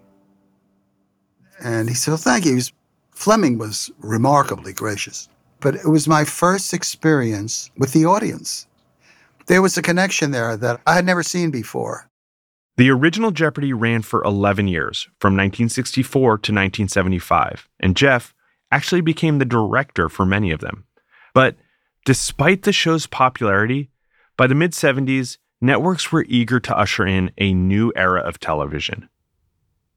And 1.63 1.89
he 1.89 1.95
said, 1.95 2.13
Well, 2.13 2.19
thank 2.19 2.45
you. 2.45 2.57
Was, 2.57 2.73
Fleming 3.13 3.59
was 3.59 3.91
remarkably 3.99 4.73
gracious. 4.73 5.29
But 5.61 5.77
it 5.77 5.89
was 5.89 6.09
my 6.09 6.25
first 6.25 6.75
experience 6.75 7.71
with 7.79 7.93
the 7.93 8.05
audience. 8.05 8.67
There 9.47 9.63
was 9.63 9.79
a 9.79 9.83
connection 9.83 10.31
there 10.31 10.57
that 10.57 10.81
I 10.87 10.95
had 10.95 11.07
never 11.07 11.23
seen 11.23 11.51
before. 11.51 12.09
The 12.77 12.91
original 12.91 13.31
Jeopardy 13.31 13.73
ran 13.73 14.03
for 14.03 14.25
11 14.25 14.67
years, 14.67 15.05
from 15.21 15.35
1964 15.35 16.23
to 16.23 16.53
1975, 16.53 17.69
and 17.79 17.97
Jeff 17.97 18.35
actually 18.73 19.01
became 19.01 19.39
the 19.39 19.45
director 19.45 20.09
for 20.09 20.27
many 20.27 20.51
of 20.51 20.59
them. 20.59 20.85
But 21.35 21.55
despite 22.05 22.63
the 22.63 22.73
show's 22.73 23.07
popularity, 23.07 23.91
by 24.37 24.49
the 24.49 24.57
mid 24.57 24.73
70s, 24.73 25.39
networks 25.61 26.11
were 26.11 26.25
eager 26.29 26.59
to 26.59 26.77
usher 26.77 27.07
in 27.07 27.31
a 27.39 27.55
new 27.55 27.93
era 27.95 28.21
of 28.21 28.41
television. 28.41 29.09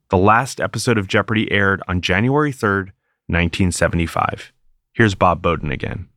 The 0.09 0.17
last 0.17 0.61
episode 0.61 0.99
of 0.99 1.07
Jeopardy 1.07 1.51
aired 1.51 1.81
on 1.87 2.01
January 2.01 2.53
3rd, 2.53 2.91
1975. 3.25 4.53
Here's 4.93 5.15
Bob 5.15 5.41
Bowden 5.41 5.71
again. 5.71 6.09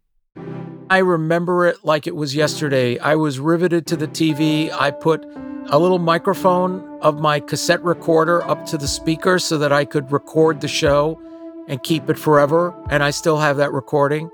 I 0.90 0.98
remember 0.98 1.66
it 1.66 1.84
like 1.84 2.06
it 2.06 2.16
was 2.16 2.34
yesterday. 2.34 2.98
I 2.98 3.14
was 3.14 3.38
riveted 3.38 3.86
to 3.86 3.96
the 3.96 4.08
TV. 4.08 4.70
I 4.72 4.90
put 4.90 5.24
a 5.70 5.78
little 5.78 6.00
microphone 6.00 6.98
of 7.00 7.20
my 7.20 7.38
cassette 7.38 7.82
recorder 7.84 8.42
up 8.42 8.66
to 8.66 8.76
the 8.76 8.88
speaker 8.88 9.38
so 9.38 9.56
that 9.56 9.72
I 9.72 9.84
could 9.84 10.10
record 10.10 10.60
the 10.60 10.68
show 10.68 11.20
and 11.68 11.80
keep 11.84 12.10
it 12.10 12.18
forever. 12.18 12.74
And 12.90 13.04
I 13.04 13.10
still 13.10 13.38
have 13.38 13.56
that 13.58 13.72
recording. 13.72 14.30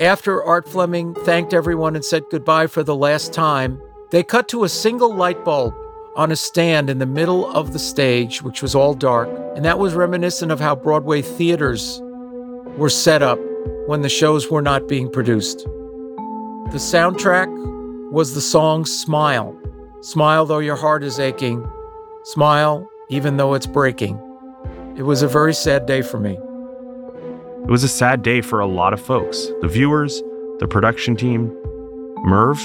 After 0.00 0.42
Art 0.42 0.68
Fleming 0.68 1.14
thanked 1.14 1.54
everyone 1.54 1.94
and 1.94 2.04
said 2.04 2.24
goodbye 2.30 2.66
for 2.66 2.82
the 2.82 2.96
last 2.96 3.32
time, 3.32 3.80
they 4.10 4.24
cut 4.24 4.48
to 4.48 4.64
a 4.64 4.68
single 4.68 5.14
light 5.14 5.44
bulb 5.44 5.72
on 6.16 6.32
a 6.32 6.36
stand 6.36 6.90
in 6.90 6.98
the 6.98 7.06
middle 7.06 7.46
of 7.54 7.72
the 7.72 7.78
stage, 7.78 8.42
which 8.42 8.60
was 8.60 8.74
all 8.74 8.94
dark, 8.94 9.28
and 9.54 9.64
that 9.64 9.78
was 9.78 9.94
reminiscent 9.94 10.50
of 10.50 10.58
how 10.58 10.74
Broadway 10.74 11.22
theaters 11.22 12.00
were 12.76 12.90
set 12.90 13.22
up 13.22 13.38
when 13.86 14.02
the 14.02 14.08
shows 14.08 14.50
were 14.50 14.62
not 14.62 14.88
being 14.88 15.10
produced. 15.10 15.58
The 15.58 16.78
soundtrack 16.78 17.48
was 18.10 18.34
the 18.34 18.40
song 18.40 18.84
Smile. 18.84 19.59
Smile 20.02 20.46
though 20.46 20.60
your 20.60 20.76
heart 20.76 21.02
is 21.02 21.18
aching. 21.18 21.68
Smile 22.24 22.88
even 23.10 23.36
though 23.36 23.54
it's 23.54 23.66
breaking. 23.66 24.16
It 24.96 25.02
was 25.02 25.22
a 25.22 25.28
very 25.28 25.52
sad 25.52 25.86
day 25.86 26.00
for 26.00 26.18
me. 26.18 26.38
It 27.64 27.70
was 27.70 27.84
a 27.84 27.88
sad 27.88 28.22
day 28.22 28.40
for 28.40 28.60
a 28.60 28.66
lot 28.66 28.92
of 28.92 29.00
folks 29.00 29.48
the 29.60 29.68
viewers, 29.68 30.22
the 30.58 30.66
production 30.66 31.16
team. 31.16 31.54
Merv, 32.24 32.58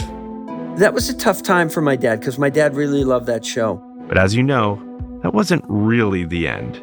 that 0.77 0.93
was 0.93 1.09
a 1.09 1.17
tough 1.17 1.43
time 1.43 1.69
for 1.69 1.81
my 1.81 1.95
dad 1.95 2.19
because 2.19 2.37
my 2.37 2.49
dad 2.49 2.75
really 2.75 3.03
loved 3.03 3.25
that 3.27 3.45
show. 3.45 3.81
But 4.07 4.17
as 4.17 4.35
you 4.35 4.43
know, 4.43 4.81
that 5.23 5.33
wasn't 5.33 5.63
really 5.67 6.25
the 6.25 6.47
end. 6.47 6.81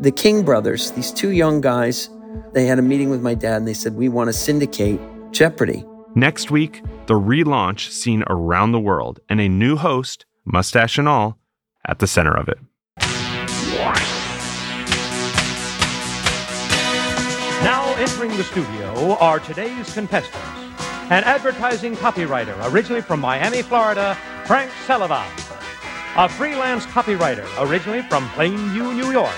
The 0.00 0.10
King 0.10 0.44
brothers, 0.44 0.92
these 0.92 1.12
two 1.12 1.30
young 1.30 1.60
guys 1.60 2.08
They 2.52 2.66
had 2.66 2.78
a 2.78 2.82
meeting 2.82 3.10
with 3.10 3.22
my 3.22 3.34
dad 3.34 3.56
and 3.58 3.68
they 3.68 3.74
said, 3.74 3.96
We 3.96 4.08
want 4.08 4.28
to 4.28 4.32
syndicate 4.32 5.00
Jeopardy. 5.30 5.84
Next 6.16 6.50
week, 6.50 6.82
the 7.06 7.14
relaunch 7.14 7.90
seen 7.90 8.24
around 8.26 8.72
the 8.72 8.80
world 8.80 9.20
and 9.28 9.40
a 9.40 9.48
new 9.48 9.76
host, 9.76 10.26
mustache 10.44 10.98
and 10.98 11.08
all, 11.08 11.38
at 11.86 12.00
the 12.00 12.06
center 12.08 12.36
of 12.36 12.48
it. 12.48 12.58
Now 17.62 17.94
entering 17.96 18.36
the 18.36 18.42
studio 18.42 19.16
are 19.18 19.38
today's 19.38 19.94
contestants. 19.94 20.36
An 21.10 21.22
advertising 21.24 21.94
copywriter 21.94 22.56
originally 22.72 23.02
from 23.02 23.20
Miami, 23.20 23.62
Florida, 23.62 24.16
Frank 24.46 24.72
Sullivan. 24.86 25.26
A 26.16 26.28
freelance 26.28 26.86
copywriter 26.86 27.46
originally 27.64 28.02
from 28.02 28.26
Plainview, 28.30 28.96
New 28.96 29.12
York, 29.12 29.30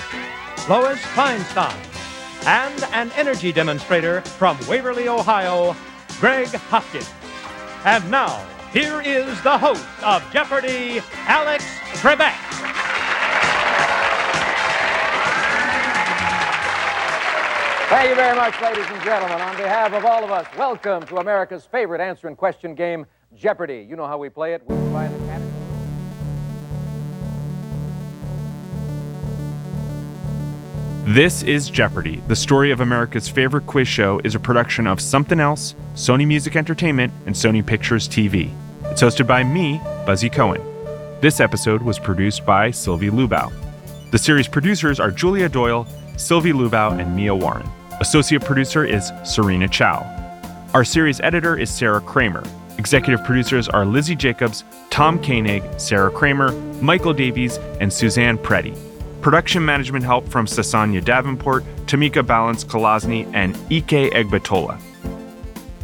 Lois 0.67 0.99
Feinstein. 1.13 1.77
And 2.47 2.83
an 2.93 3.11
energy 3.15 3.51
demonstrator 3.51 4.21
from 4.21 4.57
Waverly, 4.67 5.07
Ohio, 5.07 5.75
Greg 6.19 6.47
Hopkins. 6.69 7.09
And 7.85 8.09
now, 8.09 8.45
here 8.71 9.01
is 9.01 9.41
the 9.41 9.57
host 9.57 9.85
of 10.03 10.23
Jeopardy, 10.31 11.01
Alex 11.27 11.65
Trebek. 12.01 12.33
Thank 17.89 18.09
you 18.09 18.15
very 18.15 18.35
much, 18.35 18.59
ladies 18.61 18.85
and 18.87 19.03
gentlemen. 19.03 19.39
On 19.39 19.55
behalf 19.55 19.93
of 19.93 20.03
all 20.03 20.23
of 20.23 20.31
us, 20.31 20.47
welcome 20.57 21.05
to 21.07 21.17
America's 21.17 21.65
favorite 21.65 22.01
answer 22.01 22.27
and 22.27 22.35
question 22.35 22.73
game, 22.73 23.05
Jeopardy. 23.35 23.85
You 23.87 23.95
know 23.95 24.07
how 24.07 24.17
we 24.17 24.29
play 24.29 24.53
it. 24.53 24.63
We 24.67 24.75
provide 24.75 25.11
the. 25.11 25.52
This 31.05 31.43
is 31.43 31.69
Jeopardy! 31.69 32.23
The 32.29 32.35
story 32.35 32.71
of 32.71 32.79
America's 32.79 33.27
favorite 33.27 33.67
quiz 33.67 33.89
show 33.89 34.21
is 34.23 34.35
a 34.35 34.39
production 34.39 34.87
of 34.87 35.01
Something 35.01 35.41
Else, 35.41 35.75
Sony 35.95 36.25
Music 36.25 36.55
Entertainment, 36.55 37.11
and 37.25 37.35
Sony 37.35 37.63
Pictures 37.63 38.07
TV. 38.07 38.49
It's 38.85 39.01
hosted 39.01 39.27
by 39.27 39.43
me, 39.43 39.81
Buzzy 40.05 40.29
Cohen. 40.29 40.61
This 41.19 41.41
episode 41.41 41.81
was 41.81 41.99
produced 41.99 42.45
by 42.45 42.71
Sylvie 42.71 43.09
Lubau. 43.09 43.51
The 44.11 44.17
series 44.17 44.47
producers 44.47 45.01
are 45.01 45.11
Julia 45.11 45.49
Doyle, 45.49 45.85
Sylvie 46.15 46.53
Lubau, 46.53 46.97
and 46.97 47.13
Mia 47.13 47.35
Warren. 47.35 47.67
Associate 47.99 48.41
producer 48.41 48.85
is 48.85 49.11
Serena 49.25 49.67
Chow. 49.67 50.07
Our 50.73 50.85
series 50.85 51.19
editor 51.19 51.57
is 51.57 51.69
Sarah 51.69 51.99
Kramer. 51.99 52.45
Executive 52.77 53.25
producers 53.25 53.67
are 53.67 53.85
Lizzie 53.85 54.15
Jacobs, 54.15 54.63
Tom 54.89 55.21
Koenig, 55.21 55.63
Sarah 55.77 56.11
Kramer, 56.11 56.53
Michael 56.81 57.13
Davies, 57.13 57.57
and 57.81 57.91
Suzanne 57.91 58.37
Preddy. 58.37 58.92
Production 59.23 59.63
management 59.63 60.03
help 60.03 60.27
from 60.27 60.45
Sasanya 60.45 61.01
Davenport, 61.01 61.63
Tamika 61.85 62.21
Ballance-Kolasny, 62.21 63.33
and 63.33 63.55
Ike 63.71 64.11
Egbatola. 64.11 64.81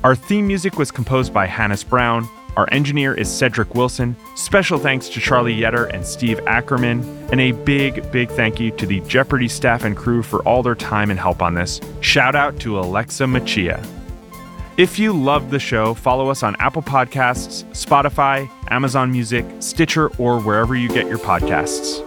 Our 0.04 0.14
theme 0.14 0.46
music 0.46 0.78
was 0.78 0.92
composed 0.92 1.34
by 1.34 1.46
Hannis 1.46 1.82
Brown. 1.82 2.28
Our 2.58 2.68
engineer 2.74 3.14
is 3.14 3.32
Cedric 3.32 3.74
Wilson. 3.76 4.18
Special 4.36 4.78
thanks 4.78 5.08
to 5.08 5.22
Charlie 5.22 5.58
Yetter 5.58 5.90
and 5.94 6.06
Steve 6.06 6.42
Ackerman. 6.48 7.02
And 7.32 7.40
a 7.40 7.54
big, 7.54 8.12
big 8.12 8.30
thank 8.32 8.60
you 8.60 8.72
to 8.72 8.86
the 8.86 9.00
Jeopardy 9.08 9.48
staff 9.48 9.86
and 9.86 9.96
crew 9.96 10.22
for 10.22 10.44
all 10.44 10.62
their 10.62 10.76
time 10.76 11.10
and 11.10 11.18
help 11.18 11.42
on 11.42 11.54
this. 11.54 11.80
Shout 12.02 12.36
out 12.36 12.60
to 12.60 12.78
Alexa 12.78 13.24
Machia. 13.24 13.82
If 14.76 15.00
you 15.00 15.14
loved 15.14 15.50
the 15.50 15.60
show, 15.60 15.94
follow 15.94 16.30
us 16.30 16.44
on 16.44 16.58
Apple 16.60 16.82
Podcasts, 16.82 17.64
Spotify, 17.72 18.50
Amazon 18.70 19.14
Music, 19.14 19.46
Stitcher, 19.60 20.10
or 20.18 20.42
wherever 20.42 20.76
you 20.76 20.90
get 20.90 21.08
your 21.08 21.20
podcasts. 21.20 22.06